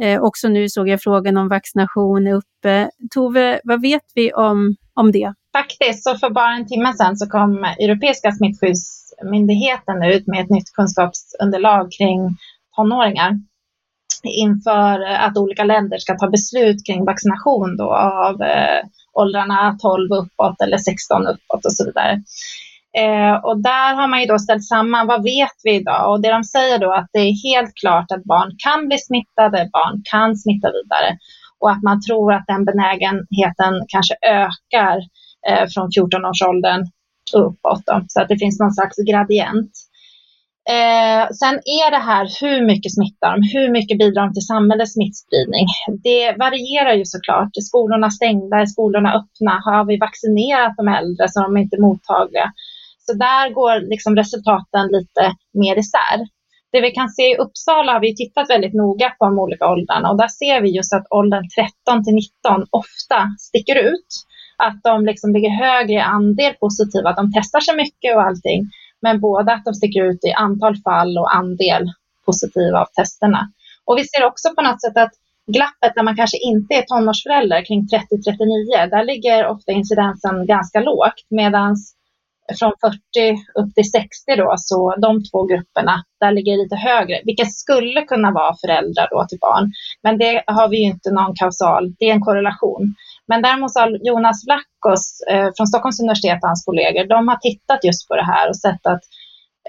[0.03, 2.89] Eh, också nu såg jag frågan om vaccination är uppe.
[3.13, 5.33] Tove, vad vet vi om, om det?
[5.53, 10.73] Faktiskt, så för bara en timme sedan så kom Europeiska smittskyddsmyndigheten ut med ett nytt
[10.73, 12.37] kunskapsunderlag kring
[12.75, 13.39] tonåringar
[14.29, 18.81] inför eh, att olika länder ska ta beslut kring vaccination då av eh,
[19.13, 22.21] åldrarna 12 uppåt eller 16 uppåt och så vidare.
[22.97, 26.11] Eh, och där har man ju då ställt samman, vad vet vi idag?
[26.11, 29.69] Och det de säger då att det är helt klart att barn kan bli smittade,
[29.73, 31.17] barn kan smitta vidare
[31.59, 34.97] och att man tror att den benägenheten kanske ökar
[35.47, 36.81] eh, från 14-årsåldern
[37.33, 37.83] uppåt.
[37.85, 39.71] Då, så att det finns någon slags gradient.
[40.69, 44.93] Eh, sen är det här hur mycket smittar de, hur mycket bidrar de till samhällets
[44.93, 45.65] smittspridning?
[46.07, 47.57] Det varierar ju såklart.
[47.57, 49.53] Är skolorna stängda, är skolorna öppna?
[49.67, 52.47] Har vi vaccinerat de äldre så de är inte mottagliga?
[53.05, 55.23] Så där går liksom resultaten lite
[55.61, 56.17] mer isär.
[56.71, 60.09] Det vi kan se i Uppsala har vi tittat väldigt noga på de olika åldrarna
[60.11, 61.45] och där ser vi just att åldern
[61.85, 64.11] 13 till 19 ofta sticker ut.
[64.57, 68.59] Att de liksom ligger högre i andel positiva, att de testar sig mycket och allting.
[69.03, 71.83] Men både att de sticker ut i antal fall och andel
[72.25, 73.41] positiva av testerna.
[73.85, 75.13] Och vi ser också på något sätt att
[75.47, 81.25] glappet när man kanske inte är tonårsförälder kring 30-39, där ligger ofta incidensen ganska lågt
[81.29, 81.75] medan
[82.59, 82.97] från 40
[83.55, 88.31] upp till 60 då, så de två grupperna, där ligger lite högre, vilket skulle kunna
[88.31, 89.71] vara föräldrar då till barn.
[90.03, 92.95] Men det har vi ju inte någon kausal, det är en korrelation.
[93.27, 97.83] Men däremot har Jonas Vlackos eh, från Stockholms universitet och hans kollegor, de har tittat
[97.83, 99.03] just på det här och sett att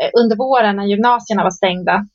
[0.00, 2.06] eh, under våren när gymnasierna var stängda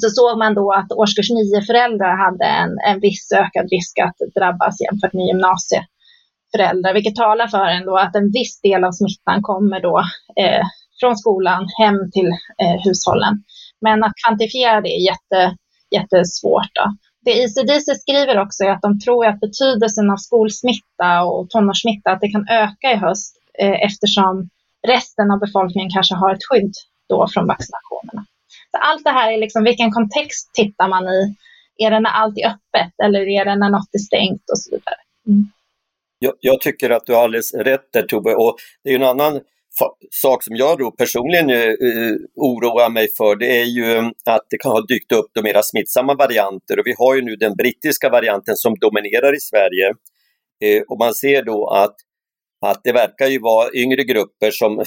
[0.00, 4.76] så såg man då att årskurs 9-föräldrar hade en, en viss ökad risk att drabbas
[4.80, 9.98] jämfört med gymnasieföräldrar, vilket talar för ändå att en viss del av smittan kommer då
[10.42, 10.64] eh,
[11.00, 12.30] från skolan hem till
[12.62, 13.34] eh, hushållen.
[13.80, 15.56] Men att kvantifiera det är jätte,
[15.96, 16.72] jättesvårt.
[16.74, 16.86] Då.
[17.24, 22.20] Det ICDC skriver också är att de tror att betydelsen av skolsmitta och tonårssmitta att
[22.20, 24.48] det kan öka i höst eh, eftersom
[24.88, 26.74] resten av befolkningen kanske har ett skydd
[27.08, 28.26] då från vaccinationerna.
[28.70, 31.34] Så allt det här är liksom vilken kontext tittar man i?
[31.76, 34.70] Är det när allt är öppet eller är det när något är stängt och så
[34.70, 34.96] vidare?
[35.26, 35.50] Mm.
[36.18, 39.40] Jag, jag, tycker att du har alldeles rätt där Tove och det är en annan
[40.10, 44.58] sak som jag då personligen uh, oroar mig för det är ju mm, att det
[44.58, 46.78] kan ha dykt upp de mera smittsamma varianter.
[46.78, 49.88] Och vi har ju nu den brittiska varianten som dominerar i Sverige.
[50.64, 51.94] Uh, och man ser då att,
[52.66, 54.84] att det verkar ju vara yngre grupper som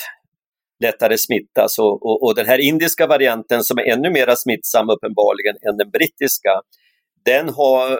[0.83, 1.79] lättare smittas.
[1.79, 5.89] Och, och, och den här indiska varianten som är ännu mer smittsam uppenbarligen än den
[5.89, 6.61] brittiska,
[7.25, 7.99] den har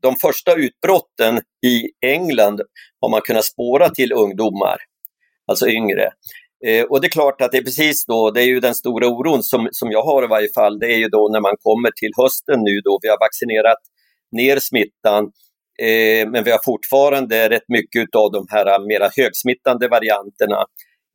[0.00, 2.60] de första utbrotten i England
[3.00, 4.76] har man kunnat spåra till ungdomar
[5.48, 6.10] alltså yngre.
[6.66, 9.06] Eh, och det är klart att det är precis då, det är ju den stora
[9.06, 11.90] oron som, som jag har i varje fall, det är ju då när man kommer
[11.90, 13.78] till hösten nu då vi har vaccinerat
[14.32, 15.24] ner smittan
[15.82, 20.64] eh, men vi har fortfarande rätt mycket av de här mera högsmittande varianterna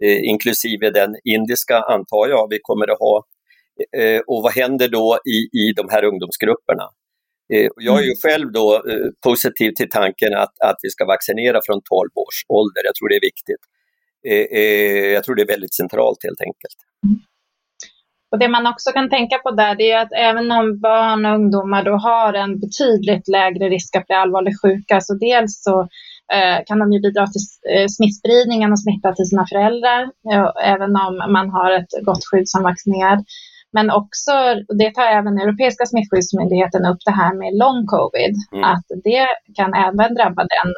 [0.04, 3.26] eh, inklusive den indiska antar jag vi kommer att ha.
[3.98, 6.84] Eh, och vad händer då i, i de här ungdomsgrupperna?
[7.54, 8.22] Eh, jag är ju mm.
[8.24, 12.82] själv då eh, positiv till tanken att, att vi ska vaccinera från 12 års ålder,
[12.86, 13.63] jag tror det är viktigt.
[14.30, 16.78] Eh, eh, jag tror det är väldigt centralt helt enkelt.
[18.32, 21.36] Och Det man också kan tänka på där det är att även om barn och
[21.36, 25.82] ungdomar då har en betydligt lägre risk att bli allvarligt sjuka, så dels så
[26.34, 27.42] eh, kan de ju bidra till
[27.90, 30.12] smittspridningen och smitta till sina föräldrar,
[30.64, 33.26] även om man har ett gott skydd som vaccinerad.
[33.74, 34.32] Men också,
[34.80, 38.64] det tar även Europeiska smittskyddsmyndigheten upp det här med long covid, mm.
[38.64, 40.70] att det kan även drabba den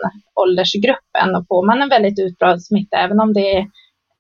[0.41, 3.67] åldersgruppen och får man en väldigt utbredd smitta, även om det är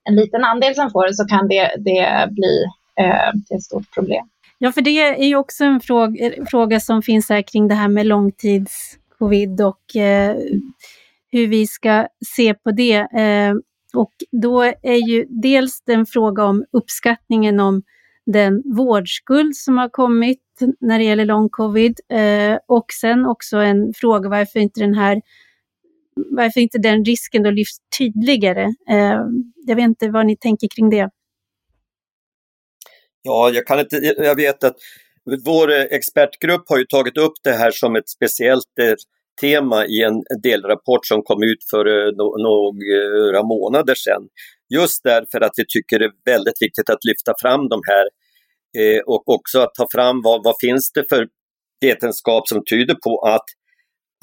[0.09, 2.65] en liten andel som får det, så kan det, det bli
[2.99, 4.25] eh, ett stort problem.
[4.57, 7.87] Ja, för det är ju också en fråga, fråga som finns här kring det här
[7.87, 10.35] med långtidscovid och eh,
[11.31, 12.97] hur vi ska se på det.
[12.97, 13.53] Eh,
[13.95, 17.83] och då är ju dels den fråga om uppskattningen om
[18.25, 20.39] den vårdskuld som har kommit
[20.79, 25.21] när det gäller long covid eh, och sen också en fråga varför inte den här
[26.15, 28.63] varför inte den risken då lyfts tydligare.
[28.89, 29.19] Eh,
[29.65, 31.09] jag vet inte vad ni tänker kring det.
[33.21, 34.75] Ja, jag kan inte, jag vet att
[35.45, 38.93] vår expertgrupp har ju tagit upp det här som ett speciellt eh,
[39.41, 44.27] tema i en delrapport som kom ut för eh, några månader sedan.
[44.73, 48.05] Just därför att vi tycker det är väldigt viktigt att lyfta fram de här
[48.77, 51.27] eh, och också att ta fram vad, vad finns det för
[51.81, 53.47] vetenskap som tyder på att,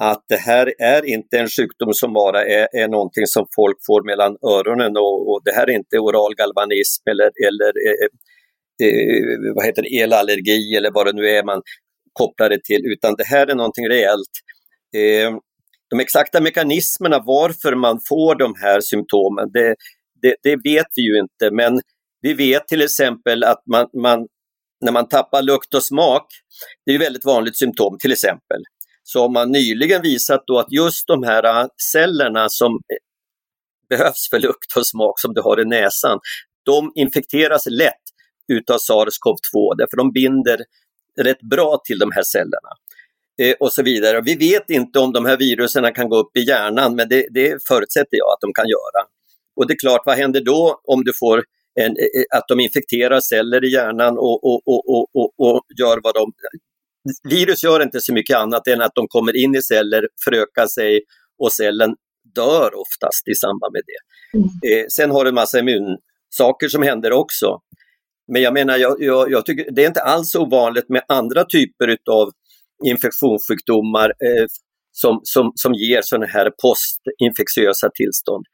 [0.03, 4.03] att det här är inte en sjukdom som bara är, är någonting som folk får
[4.03, 9.53] mellan öronen och, och det här är inte oral galvanism eller, eller eh, eh, eh
[9.55, 11.61] vad heter det, elallergi eller vad det nu är man
[12.13, 14.33] kopplar det till, utan det här är någonting reellt.
[14.97, 15.37] Eh,
[15.89, 19.75] de exakta mekanismerna varför man får de här symptomen, det,
[20.23, 21.79] det, det, vet vi ju inte, men
[22.21, 24.27] vi vet till exempel att man, man,
[24.85, 26.25] när man tappar lukt och smak,
[26.85, 28.63] det är ett väldigt vanligt symptom till exempel,
[29.03, 32.97] så har man nyligen visat då att just de här äh, cellerna som eh,
[33.89, 36.19] behövs för lukt och smak som du har i näsan,
[36.65, 38.03] de infekteras lätt
[38.53, 40.59] utav SARS-CoV-2 därför de binder
[41.21, 42.71] rätt bra till de här cellerna.
[43.41, 44.21] Eh, och så vidare.
[44.21, 47.67] Vi vet inte om de här virusen kan gå upp i hjärnan men det, det
[47.67, 49.07] förutsätter jag att de kan göra.
[49.55, 51.43] Och det är klart, vad händer då om du får
[51.79, 55.99] en, eh, eh, att de infekterar celler i hjärnan och, och, och, och, och gör
[56.03, 56.31] vad de...
[57.29, 61.01] Virus gör inte så mycket annat än att de kommer in i celler, förökar sig
[61.39, 61.95] och cellen
[62.35, 64.01] dör oftast i samband med det.
[64.37, 64.49] Mm.
[64.69, 67.59] Eh, sen har du en massa immunsaker som händer också.
[68.31, 71.97] Men jag menar, jag, jag, jag, tycker det är inte alls ovanligt med andra typer
[72.11, 72.31] av
[72.85, 74.45] infektionssjukdomar eh,
[74.91, 78.45] som, som, som ger sådana här postinfektiösa tillstånd.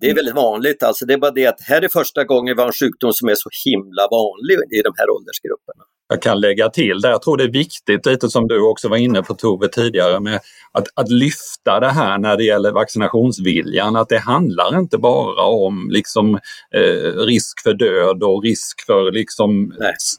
[0.00, 2.62] Det är väldigt vanligt, alltså det är bara det att här är första gången vi
[2.62, 5.84] har en sjukdom som är så himla vanlig i de här åldersgrupperna.
[6.12, 8.96] Jag kan lägga till det, jag tror det är viktigt, lite som du också var
[8.96, 10.40] inne på Tove tidigare, med
[10.72, 15.88] att, att lyfta det här när det gäller vaccinationsviljan, att det handlar inte bara om
[15.90, 16.34] liksom,
[16.74, 19.74] eh, risk för död och risk för liksom,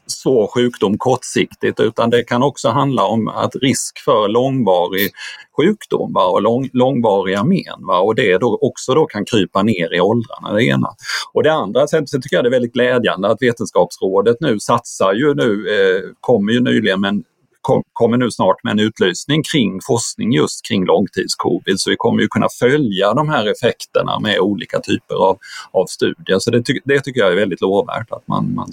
[0.06, 5.10] svår sjukdom kortsiktigt, utan det kan också handla om att risk för långvarig
[5.56, 6.26] sjukdom va?
[6.26, 7.86] och lång, långvariga men.
[7.86, 8.00] Va?
[8.00, 10.88] Och det då också då kan krypa ner i åldrarna, det ena.
[11.32, 15.12] Och det andra, sen, sen tycker jag det är väldigt glädjande att Vetenskapsrådet nu satsar
[15.12, 17.24] ju nu, eh, kommer ju nyligen men
[17.62, 21.80] kom, kommer nu snart med en utlysning kring forskning just kring långtidscovid.
[21.80, 25.38] Så vi kommer ju kunna följa de här effekterna med olika typer av,
[25.72, 26.38] av studier.
[26.38, 28.68] Så det, ty det tycker jag är väldigt lovvärt att man, man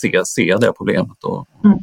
[0.00, 1.24] ser, ser det problemet.
[1.24, 1.78] Och, mm.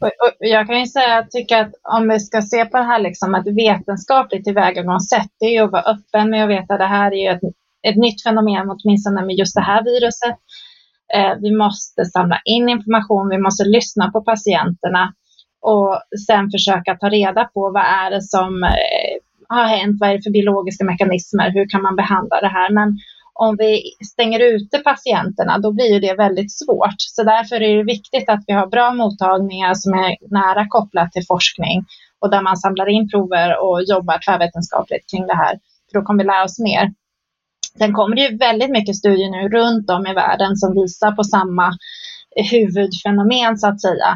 [0.00, 2.82] Och, och jag kan ju säga, jag tycker att om vi ska se på det
[2.82, 6.80] här liksom ett vetenskapligt tillvägagångssätt, det är ju att vara öppen med att veta att
[6.80, 7.54] det här är ju ett,
[7.88, 10.36] ett nytt fenomen, åtminstone med just det här viruset.
[11.14, 15.12] Eh, vi måste samla in information, vi måste lyssna på patienterna
[15.60, 19.14] och sen försöka ta reda på vad är det som eh,
[19.48, 22.70] har hänt, vad är det för biologiska mekanismer, hur kan man behandla det här.
[22.70, 22.88] Men
[23.38, 26.98] om vi stänger ute patienterna, då blir det väldigt svårt.
[26.98, 31.26] Så därför är det viktigt att vi har bra mottagningar som är nära kopplat till
[31.26, 31.84] forskning
[32.20, 35.54] och där man samlar in prover och jobbar tvärvetenskapligt kring det här.
[35.86, 36.92] För då kommer vi lära oss mer.
[37.78, 41.24] Sen kommer det ju väldigt mycket studier nu runt om i världen som visar på
[41.24, 41.72] samma
[42.50, 44.10] huvudfenomen så att säga.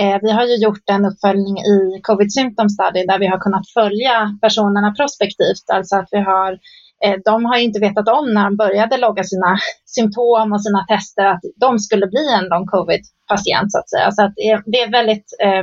[0.00, 3.68] Eh, vi har ju gjort en uppföljning i Covid Symptom Study där vi har kunnat
[3.68, 6.58] följa personerna prospektivt, alltså att vi har
[7.04, 11.26] Eh, de har inte vetat om när de började logga sina symptom och sina tester
[11.26, 14.10] att de skulle bli en long covid-patient så att säga.
[14.10, 15.62] Så att det är ett väldigt eh,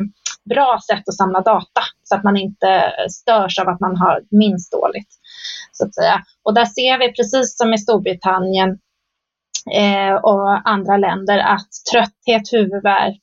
[0.49, 4.71] bra sätt att samla data så att man inte störs av att man har minst
[4.71, 5.09] dåligt.
[5.71, 6.23] Så att säga.
[6.43, 8.69] Och där ser vi precis som i Storbritannien
[9.71, 13.21] eh, och andra länder att trötthet, huvudvärk,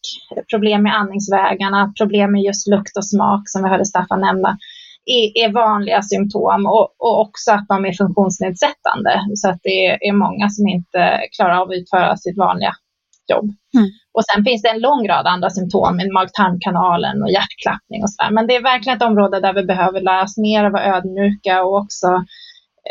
[0.50, 4.58] problem med andningsvägarna, problem med just lukt och smak som vi hörde Staffan nämna
[5.06, 9.98] är, är vanliga symptom och, och, också att de är funktionsnedsättande så att det är,
[10.08, 12.72] är många som inte klarar av att utföra sitt vanliga
[13.32, 13.48] jobb.
[13.76, 13.88] Mm.
[14.16, 18.30] Och sen finns det en lång rad andra symptom mag-tarmkanalen och hjärtklappning och sådär.
[18.30, 21.64] Men det är verkligen ett område där vi behöver lära oss mer och vara ödmjuka
[21.64, 22.06] och också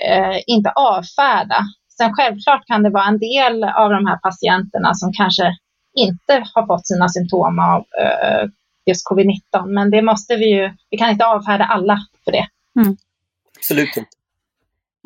[0.08, 1.60] eh, inte avfärda.
[1.98, 5.58] Sen självklart kan det vara en del av de här patienterna som kanske
[5.96, 8.44] inte har fått sina symptom av eh,
[8.86, 12.48] just covid-19, men det måste vi ju, vi kan inte avfärda alla för det.
[12.80, 12.98] Mm.
[13.58, 14.10] Absolut inte.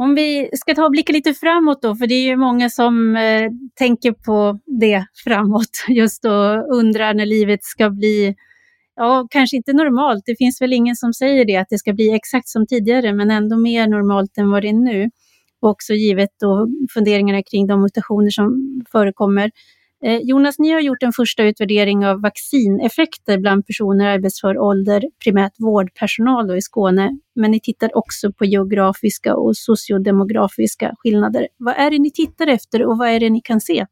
[0.01, 3.15] Om vi ska ta och blicka lite framåt då, för det är ju många som
[3.15, 8.35] eh, tänker på det framåt, just då undrar när livet ska bli,
[8.95, 10.23] ja, kanske inte normalt.
[10.25, 13.31] Det finns väl ingen som säger det, att det ska bli exakt som tidigare, men
[13.31, 15.09] ändå mer normalt än vad det är nu.
[15.61, 19.51] Och också givet då funderingarna kring de mutationer som förekommer.
[20.05, 25.03] Eh, Jonas, ni har gjort en första utvärdering av vaccineffekter bland personer i arbetsför ålder,
[25.23, 31.47] primärt vårdpersonal i Skåne, men ni tittar också på geografiska och sociodemografiska skillnader.
[31.57, 33.85] Vad är det ni tittar efter och vad är det ni kan se?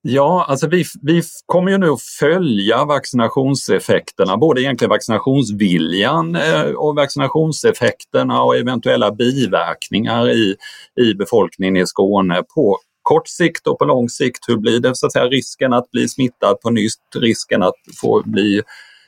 [0.00, 6.96] Ja, alltså vi, vi kommer ju nu att följa vaccinationseffekterna, både egentligen vaccinationsviljan eh, och
[6.96, 10.56] vaccinationseffekterna och eventuella biverkningar i,
[11.00, 15.06] i befolkningen i Skåne på kort sikt och på lång sikt, hur blir det så
[15.06, 18.62] att säga risken att bli smittad på nytt, risken att få bli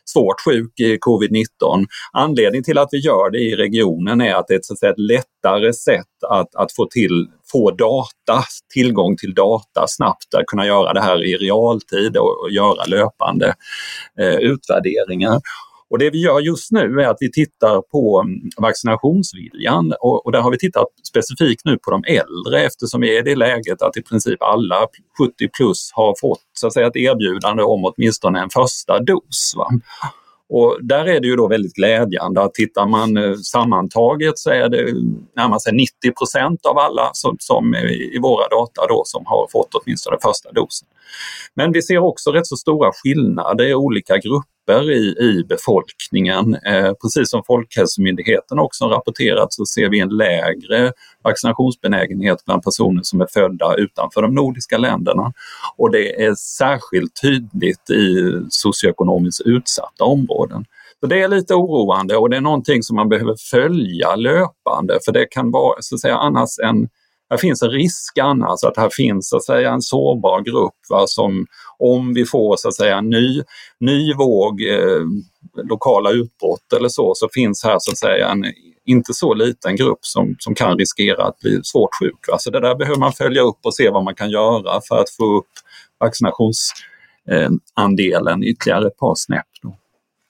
[0.05, 1.87] svårt sjuk i covid-19.
[2.13, 4.79] Anledningen till att vi gör det i regionen är att det är ett, så att
[4.79, 10.47] säga, ett lättare sätt att, att få, till, få data, tillgång till data snabbt, att
[10.47, 13.55] kunna göra det här i realtid och, och göra löpande
[14.21, 15.41] eh, utvärderingar.
[15.91, 20.33] Och det vi gör just nu är att vi tittar på mm, vaccinationsviljan och, och
[20.33, 23.83] där har vi tittat specifikt nu på de äldre eftersom vi är i det läget
[23.83, 24.87] att i princip alla
[25.19, 29.55] 70 plus har fått så att säga, ett erbjudande om åtminstone en första dos.
[29.57, 29.69] Va?
[30.53, 34.69] Och där är det ju då väldigt glädjande att tittar man eh, sammantaget så är
[34.69, 34.93] det
[35.37, 37.75] närmare sig 90% av alla som, som
[38.15, 40.89] i våra data då som har fått åtminstone första dosen.
[41.55, 46.55] Men vi ser också rätt så stora skillnader i olika grupper i, i befolkningen.
[46.55, 50.93] Eh, precis som Folkhälsomyndigheten också rapporterat så ser vi en lägre
[51.25, 55.33] vaccinationsbenägenhet bland personer som är födda utanför de nordiska länderna.
[55.77, 60.65] Och det är särskilt tydligt i socioekonomiskt utsatta områden.
[61.01, 65.13] Så det är lite oroande och det är någonting som man behöver följa löpande för
[65.13, 66.89] det kan vara så att säga annars en
[67.31, 71.07] här finns en risk annars att här finns så att säga en sårbar grupp va,
[71.07, 71.47] som
[71.79, 73.43] om vi får så att säga en ny,
[73.81, 75.03] ny våg eh,
[75.71, 78.45] lokala utbrott eller så, så finns här så att säga en
[78.85, 82.29] inte så liten grupp som, som kan riskera att bli svårt sjuk.
[82.29, 82.39] Va?
[82.39, 85.11] Så det där behöver man följa upp och se vad man kan göra för att
[85.11, 85.51] få upp
[86.01, 89.47] vaccinationsandelen ytterligare ett par snäpp.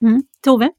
[0.03, 0.23] Mm.
[0.45, 0.71] Tove?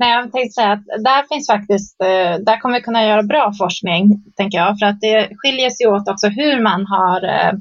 [0.00, 3.52] Nej, jag tänkte säga att där finns faktiskt, eh, där kommer vi kunna göra bra
[3.58, 4.02] forskning,
[4.36, 7.52] tänker jag, för att det skiljer sig åt också hur man har eh,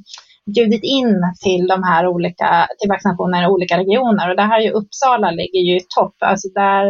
[0.55, 1.13] bjudit in
[1.43, 5.31] till de här olika, till vaccinationer i olika regioner och det här är ju Uppsala
[5.31, 6.83] ligger ju i topp, alltså där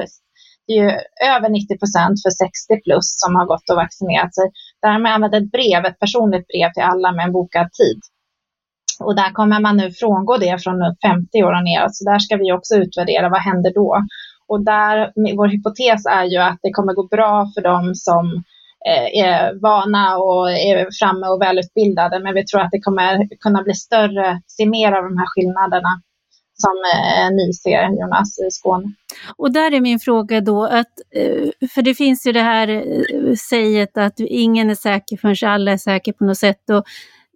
[0.68, 0.90] det är ju
[1.36, 4.48] över 90 procent för 60 plus som har gått och vaccinerat sig.
[4.82, 8.00] Där har man använt ett brev, ett personligt brev till alla med en bokad tid.
[9.06, 10.78] Och där kommer man nu frångå det från
[11.08, 13.92] 50 år och neråt, så där ska vi också utvärdera vad händer då.
[14.50, 18.44] Och där, vår hypotes är ju att det kommer gå bra för dem som
[18.90, 23.64] eh, är vana och är framme och välutbildade, men vi tror att det kommer kunna
[23.64, 26.02] bli större, se mer av de här skillnaderna
[26.64, 28.94] som eh, ni ser, Jonas, i Skåne.
[29.38, 32.68] Och där är min fråga då, att, eh, för det finns ju det här
[33.50, 36.70] säget att ingen är säker förrän alla är säkra på något sätt.
[36.70, 36.84] Och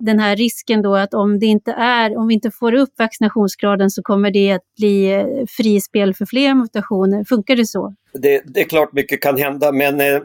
[0.05, 3.89] den här risken då att om det inte är, om vi inte får upp vaccinationsgraden
[3.89, 7.23] så kommer det att bli eh, frispel för fler mutationer.
[7.23, 7.95] Funkar det så?
[8.13, 10.21] Det, det är klart mycket kan hända men eh, eh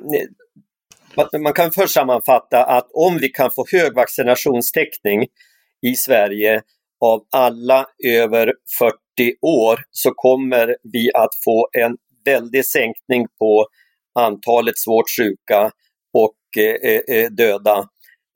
[1.40, 5.26] man kan först sammanfatta att om vi kan få hög vaccinationstäckning
[5.86, 6.62] i Sverige
[7.00, 8.96] av alla över 40
[9.42, 13.66] år så kommer vi att få en väldig sänkning på
[14.14, 15.70] antalet svårt sjuka
[16.12, 17.88] och eh, eh döda.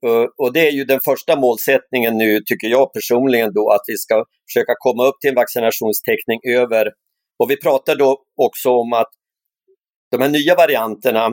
[0.06, 3.96] Eh, och det är ju den första målsättningen nu, tycker jag personligen, då att vi
[3.96, 6.92] ska försöka komma upp till en vaccinationstäckning över,
[7.38, 9.10] och vi pratar då också om att
[10.10, 11.26] de här nya varianterna,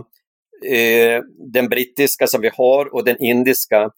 [0.66, 1.22] eh,
[1.54, 3.92] den brittiska som vi har och den indiska,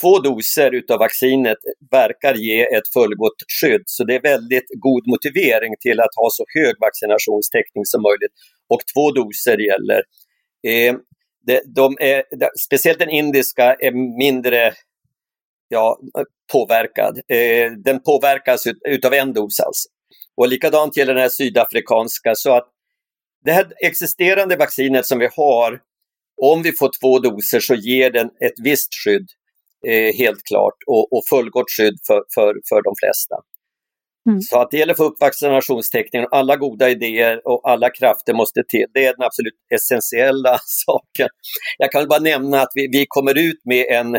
[0.00, 1.58] två doser utav vaccinet
[1.90, 3.82] verkar ge ett fullgott skydd.
[3.86, 8.34] Så det är väldigt god motivering till att ha så hög vaccinationstäckning som möjligt.
[8.68, 10.02] Och två doser gäller.
[10.66, 10.94] Eh,
[11.48, 12.22] det, de är,
[12.66, 14.74] speciellt den indiska är mindre
[15.68, 15.98] ja,
[16.52, 17.20] påverkad.
[17.28, 19.88] Eh, den påverkas ut, utav en dos alltså.
[20.36, 22.34] Och likadant gäller den här sydafrikanska.
[22.34, 22.68] Så att
[23.44, 25.80] det här existerande vaccinet som vi har,
[26.42, 29.26] om vi får två doser så ger den ett visst skydd,
[29.86, 33.36] eh, helt klart, och, och fullgott skydd för, för, för de flesta.
[34.28, 34.40] Mm.
[34.40, 36.28] Så att det gäller att få upp vaccinationstäckningen.
[36.30, 38.86] Alla goda idéer och alla krafter måste till.
[38.94, 41.28] Det är den absolut essentiella saken.
[41.78, 44.14] Jag kan bara nämna att vi, vi kommer ut med en,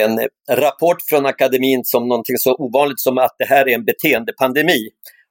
[0.00, 4.88] en rapport från akademin som någonting så ovanligt som att det här är en beteendepandemi.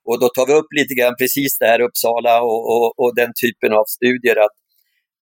[0.09, 3.31] Och då tar vi upp lite grann precis det här Uppsala och, och, och den
[3.41, 4.57] typen av studier att,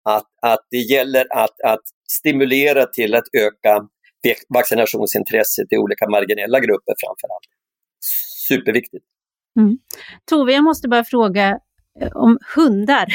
[0.09, 3.87] att, att det gäller att, att stimulera till att öka
[4.53, 7.62] vaccinationsintresset i olika marginella grupper framför allt
[8.47, 9.05] superviktigt.
[9.59, 9.77] Mm.
[10.29, 11.59] Tove, jag måste bara fråga
[12.01, 13.05] eh, om hundar.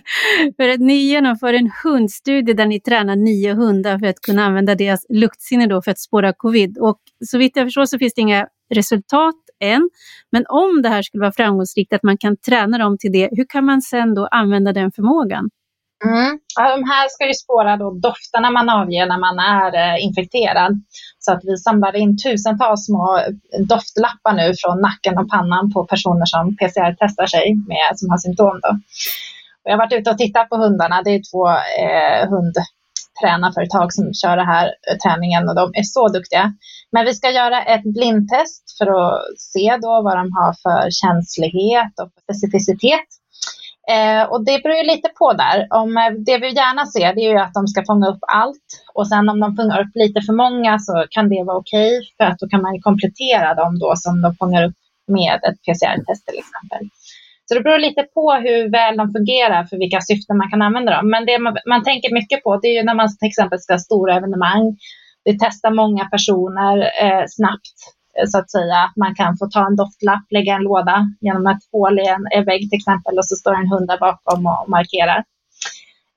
[0.56, 4.74] för att ni genomför en hundstudie där ni tränar nio hundar för att kunna använda
[4.74, 6.78] deras luktsinne då för att spåra covid.
[6.78, 9.90] Och så vitt jag förstår så finns det inga resultat än.
[10.32, 13.46] Men om det här skulle vara framgångsrikt, att man kan träna dem till det, hur
[13.48, 15.50] kan man sen då använda den förmågan?
[16.04, 16.38] Mm.
[16.56, 20.72] De här ska ju spåra då dofterna man avger när man är eh, infekterad.
[21.18, 25.84] Så att vi samlar in tusentals små eh, doftlappar nu från nacken och pannan på
[25.84, 28.60] personer som PCR-testar sig med, som har symptom.
[28.62, 28.68] Då.
[29.62, 31.02] Och jag har varit ute och tittat på hundarna.
[31.02, 31.48] Det är två
[31.84, 36.52] eh, hundtränarföretag som kör den här eh, träningen och de är så duktiga.
[36.92, 41.92] Men vi ska göra ett blindtest för att se då vad de har för känslighet
[42.02, 43.08] och specificitet
[43.94, 45.66] Eh, och det beror ju lite på där.
[45.70, 48.68] Om, eh, det vi gärna ser det är ju att de ska fånga upp allt
[48.94, 52.08] och sen om de fångar upp lite för många så kan det vara okej okay,
[52.16, 54.78] för att då kan man komplettera dem då som de fångar upp
[55.16, 56.82] med ett PCR-test till exempel.
[57.46, 60.96] Så det beror lite på hur väl de fungerar för vilka syften man kan använda
[60.96, 61.10] dem.
[61.10, 63.72] Men det man, man tänker mycket på det är ju när man till exempel ska
[63.72, 64.64] ha stora evenemang.
[65.24, 67.78] Vi testar många personer eh, snabbt
[68.26, 68.76] så att säga.
[68.76, 72.06] Att man kan få ta en doftlapp, lägga en låda genom ett hål i
[72.36, 75.24] en vägg till exempel och så står en hund där bakom och markerar.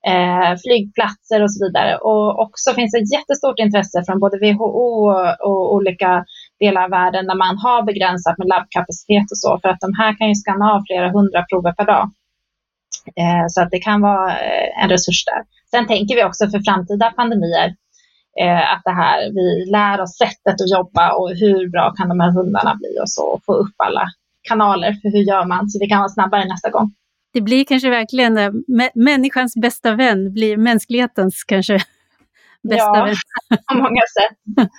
[0.07, 1.97] Eh, flygplatser och så vidare.
[1.97, 5.11] Och också finns det jättestort intresse från både WHO
[5.49, 6.25] och olika
[6.59, 10.17] delar av världen där man har begränsat med labbkapacitet och så för att de här
[10.17, 12.05] kan ju skanna av flera hundra prover per dag.
[13.21, 15.41] Eh, så att det kan vara eh, en resurs där.
[15.71, 17.75] Sen tänker vi också för framtida pandemier
[18.39, 22.19] eh, att det här, vi lär oss sättet att jobba och hur bra kan de
[22.19, 24.05] här hundarna bli och så, och få upp alla
[24.41, 26.93] kanaler för hur gör man så vi kan vara snabbare nästa gång.
[27.33, 28.51] Det blir kanske verkligen äh,
[28.95, 31.73] människans bästa vän, blir mänsklighetens kanske
[32.69, 33.15] bästa ja, vän.
[33.71, 34.67] på många sätt.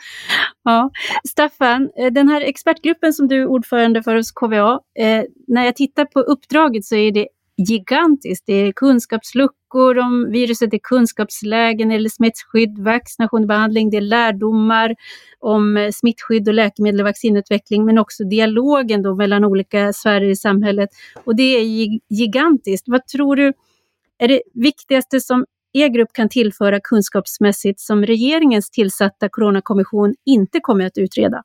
[0.65, 0.91] ja.
[1.29, 5.77] Staffan, eh, den här expertgruppen som du är ordförande för hos KVA, eh, när jag
[5.77, 8.47] tittar på uppdraget så är det gigantiskt.
[8.47, 14.01] Det är kunskapsluckor om viruset, det är kunskapslägen eller smittskydd, vaccination och behandling, det är
[14.01, 14.95] lärdomar
[15.41, 20.37] om eh, smittskydd och läkemedel och vaccinutveckling, men också dialogen då mellan olika sfärer i
[20.37, 20.89] samhället.
[21.25, 22.89] Och det är gigantiskt.
[22.89, 23.53] Vad tror du
[24.19, 30.87] är det viktigaste som er grupp kan tillföra kunskapsmässigt som regeringens tillsatta coronakommission inte kommer
[30.87, 31.43] att utreda?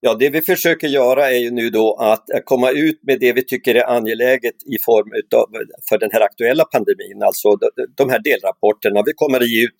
[0.00, 3.44] Ja, det vi försöker göra är ju nu då att komma ut med det vi
[3.44, 5.46] tycker är angeläget i form utav,
[5.88, 7.48] för den här aktuella pandemin, alltså
[7.96, 9.02] de här delrapporterna.
[9.06, 9.76] Vi kommer att ge ut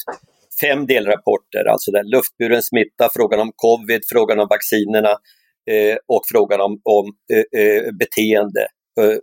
[0.60, 5.10] fem delrapporter, alltså den luftburen smitta, frågan om covid, frågan om vaccinerna
[5.70, 8.66] eh, och frågan om, om eh, eh beteende.
[9.00, 9.16] Eh,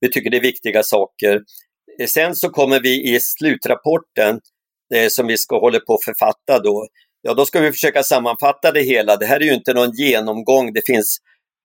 [0.00, 1.40] vi tycker det är viktiga saker.
[2.00, 4.40] Eh, sen så kommer vi i slutrapporten
[4.94, 6.86] eh, som vi ska hålla på att författa då,
[7.22, 9.16] ja då ska vi försöka sammanfatta det hela.
[9.16, 11.18] Det här är ju inte någon genomgång, det finns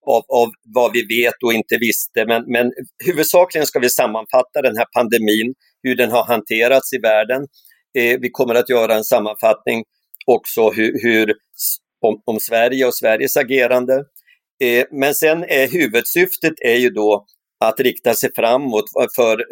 [0.08, 2.72] av, av vad vi vet och inte visste, men, men
[3.06, 5.54] huvudsakligen ska vi sammanfatta den här pandemin,
[5.84, 7.42] hur den har hanterats i världen.
[7.98, 9.84] Eh, vi kommer att göra en sammanfattning
[10.26, 11.34] också hur, hur
[12.02, 14.04] om, om, Sverige och Sveriges agerande.
[14.64, 17.26] Eh, men sen är huvudsyftet är ju då
[17.66, 18.86] att rikta sig framåt
[19.16, 19.46] för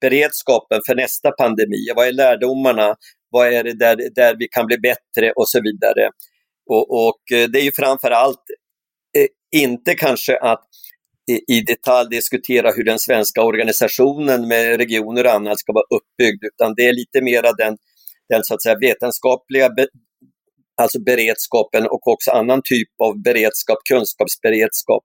[0.00, 1.92] beredskapen för nästa pandemi.
[1.96, 2.96] Vad är lärdomarna?
[3.30, 6.10] Vad är det där, där vi kan bli bättre och så vidare.
[6.70, 8.42] Och, och eh, det är ju framför allt
[9.18, 10.64] eh, inte kanske att
[11.48, 16.74] i detalj diskutera hur den svenska organisationen med regioner och annat ska vara uppbyggd, utan
[16.76, 17.76] det är lite mera den,
[18.28, 19.86] den så att säga, vetenskapliga be,
[20.82, 25.04] alltså beredskapen och också annan typ av beredskap, kunskapsberedskap.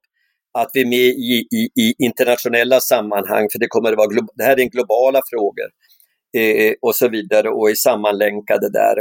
[0.57, 4.43] Att vi är med i, i, i internationella sammanhang, för det kommer att vara, det
[4.43, 5.69] här är globala frågor
[6.37, 8.97] eh, och så vidare och är sammanlänkade där.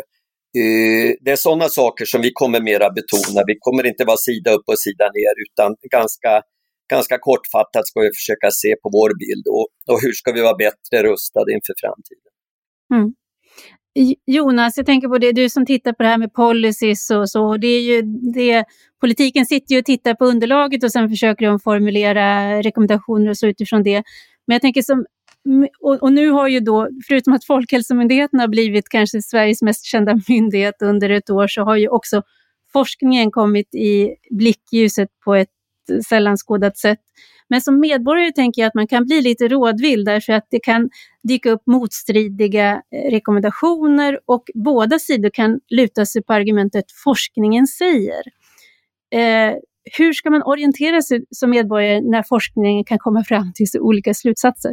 [0.59, 3.41] Eh, det är sådana saker som vi kommer mera betona.
[3.47, 6.43] Vi kommer inte vara sida upp och sida ner utan ganska,
[6.91, 10.57] ganska kortfattat ska vi försöka se på vår bild och, och hur ska vi vara
[10.57, 12.33] bättre rustade inför framtiden.
[12.95, 13.15] Mm.
[14.27, 17.57] Jonas, jag tänker på det, du som tittar på det här med policies och så.
[17.57, 18.03] Det är ju
[18.35, 18.65] det,
[19.01, 23.47] politiken sitter ju och tittar på underlaget och sen försöker de formulera rekommendationer och så
[23.47, 24.03] utifrån det.
[24.47, 25.07] Men jag tänker som
[25.81, 30.21] och, och, nu har ju då, förutom att Folkhälsomyndigheten har blivit kanske Sveriges mest kända
[30.29, 32.23] myndighet under ett år, så har ju också
[32.73, 35.49] forskningen kommit i blickljuset på ett
[35.91, 36.99] eh, sällan skådat sätt.
[37.49, 40.91] Men som medborgare tänker jag att man kan bli lite rådvill därför att det kan
[41.23, 48.23] dyka upp motstridiga eh, rekommendationer och båda sidor kan luta sig på argumentet forskningen säger.
[49.15, 49.55] Eh,
[49.99, 54.15] hur ska man orientera sig som medborgare när forskningen kan komma fram till så olika
[54.15, 54.73] slutsatser?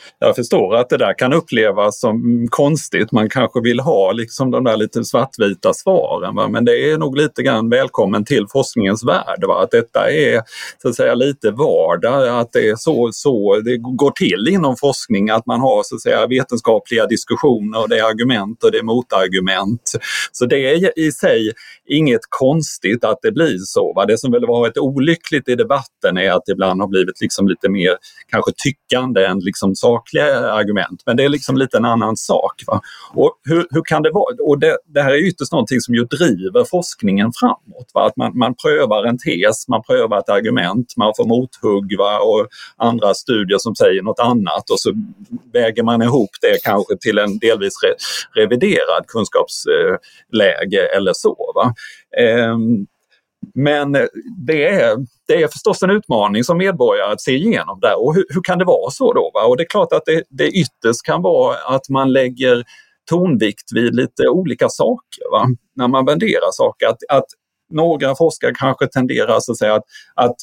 [0.23, 3.11] jag förstår att det där kan upplevas som konstigt.
[3.11, 6.35] Man kanske vill ha liksom de där lite svartvita svaren.
[6.35, 6.47] Va?
[6.47, 9.43] Men det är nog lite grann välkommen till forskningens värld.
[9.47, 9.63] Va?
[9.63, 10.41] Att detta är
[10.81, 15.29] så att säga lite vardag, att det är så, så det går till inom forskning.
[15.29, 18.83] Att man har så att säga vetenskapliga diskussioner och det är argument och det är
[18.83, 19.91] motargument.
[20.31, 21.51] Så det är i sig
[21.87, 23.93] inget konstigt att det blir så.
[23.93, 24.05] Va?
[24.05, 27.69] Det som väl varit olyckligt i debatten är att det ibland har blivit liksom lite
[27.69, 27.97] mer
[28.31, 32.63] kanske tyckande än liksom sak sakliga argument, men det är liksom lite en annan sak.
[32.67, 32.81] Va?
[33.13, 34.35] Och hur, hur kan det vara?
[34.39, 37.91] Och det, det här är ytterst någonting som ju driver forskningen framåt.
[37.93, 38.05] Va?
[38.05, 42.19] Att man, man prövar en tes, man prövar ett argument, man får mothugg va?
[42.19, 42.47] och
[42.77, 44.93] andra studier som säger något annat och så
[45.53, 47.93] väger man ihop det kanske till en delvis re,
[48.41, 51.51] reviderad kunskapsläge eller så.
[51.55, 51.73] Va?
[52.17, 52.85] Ehm,
[53.55, 53.91] men
[54.47, 57.93] det är, det är förstås en utmaning som medborgare att se igenom det.
[57.93, 59.31] Och hur, hur kan det vara så då?
[59.33, 59.45] Va?
[59.45, 62.63] Och det är klart att det, det ytterst kan vara att man lägger
[63.09, 65.45] tonvikt vid lite olika saker va?
[65.75, 66.87] när man värderar saker.
[66.87, 67.25] Att, att
[67.69, 69.83] några forskare kanske tenderar så att, säga, att,
[70.15, 70.35] att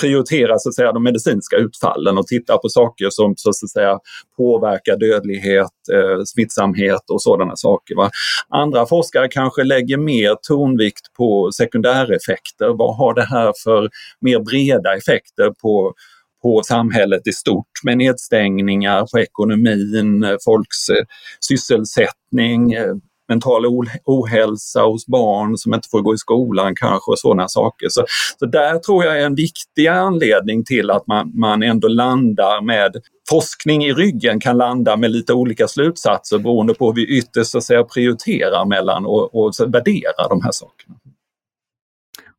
[0.00, 3.98] prioritera så att säga, de medicinska utfallen och titta på saker som så att säga,
[4.36, 7.96] påverkar dödlighet, eh, smittsamhet och sådana saker.
[7.96, 8.10] Va?
[8.48, 12.68] Andra forskare kanske lägger mer tonvikt på sekundäreffekter.
[12.78, 13.88] Vad har det här för
[14.20, 15.94] mer breda effekter på
[16.42, 21.04] på samhället i stort med nedstängningar på ekonomin, eh, folks eh,
[21.40, 22.94] sysselsättning, eh,
[23.30, 23.66] mental
[24.04, 27.88] ohälsa hos barn som inte får gå i skolan kanske och sådana saker.
[27.88, 28.04] Så,
[28.38, 32.96] så där tror jag är en viktig anledning till att man, man ändå landar med
[33.30, 37.60] forskning i ryggen kan landa med lite olika slutsatser beroende på hur vi ytterst så
[37.60, 40.94] säga, prioriterar mellan och, och värderar de här sakerna.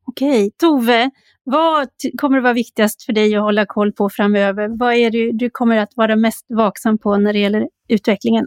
[0.06, 1.10] Okej, Tove,
[1.44, 1.88] vad
[2.20, 4.68] kommer att vara viktigast för dig att hålla koll på framöver?
[4.78, 8.46] Vad är det du kommer att vara mest vaksam på när det gäller utvecklingen?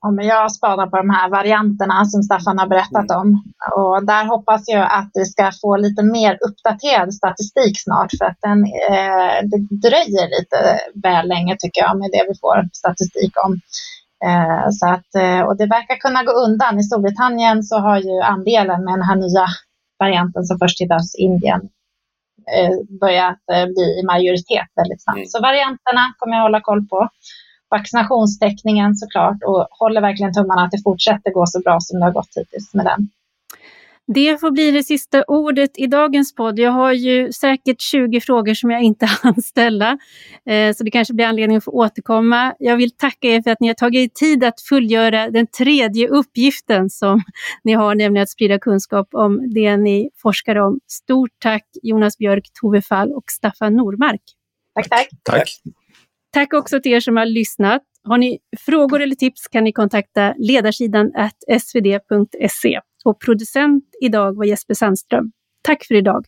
[0.00, 3.42] Ja, men jag spanar på de här varianterna som Staffan har berättat om.
[3.76, 8.40] Och där hoppas jag att vi ska få lite mer uppdaterad statistik snart för att
[8.40, 10.58] den, eh, det dröjer lite
[11.02, 13.52] väl länge tycker jag med det vi får statistik om.
[14.26, 16.78] Eh, så att, eh, och det verkar kunna gå undan.
[16.78, 19.46] I Storbritannien så har ju andelen med den här nya
[19.98, 21.60] varianten som först hittas Indien
[22.54, 25.16] eh, börjat eh, bli i majoritet väldigt snabbt.
[25.16, 25.32] Mm.
[25.32, 27.08] Så varianterna kommer jag hålla koll på
[27.70, 32.12] vaccinationstäckningen såklart och håller verkligen tummarna att det fortsätter gå så bra som det har
[32.12, 33.08] gått hittills med den.
[34.08, 36.58] Det får bli det sista ordet i dagens podd.
[36.58, 39.98] Jag har ju säkert 20 frågor som jag inte hann ställa,
[40.46, 42.54] eh, så det kanske blir anledning att få återkomma.
[42.58, 46.90] Jag vill tacka er för att ni har tagit tid att fullgöra den tredje uppgiften
[46.90, 47.22] som
[47.64, 50.80] ni har, nämligen att sprida kunskap om det ni forskar om.
[50.86, 54.22] Stort tack Jonas Björk, Tove Fall och Staffan Normark.
[54.74, 55.08] Tack, tack.
[55.22, 55.48] Tack.
[56.36, 57.82] Tack också till er som har lyssnat.
[58.04, 61.12] Har ni frågor eller tips kan ni kontakta ledarsidan
[61.60, 62.80] svd.se.
[63.04, 65.32] Och producent idag var Jesper Sandström.
[65.62, 66.24] Tack för idag!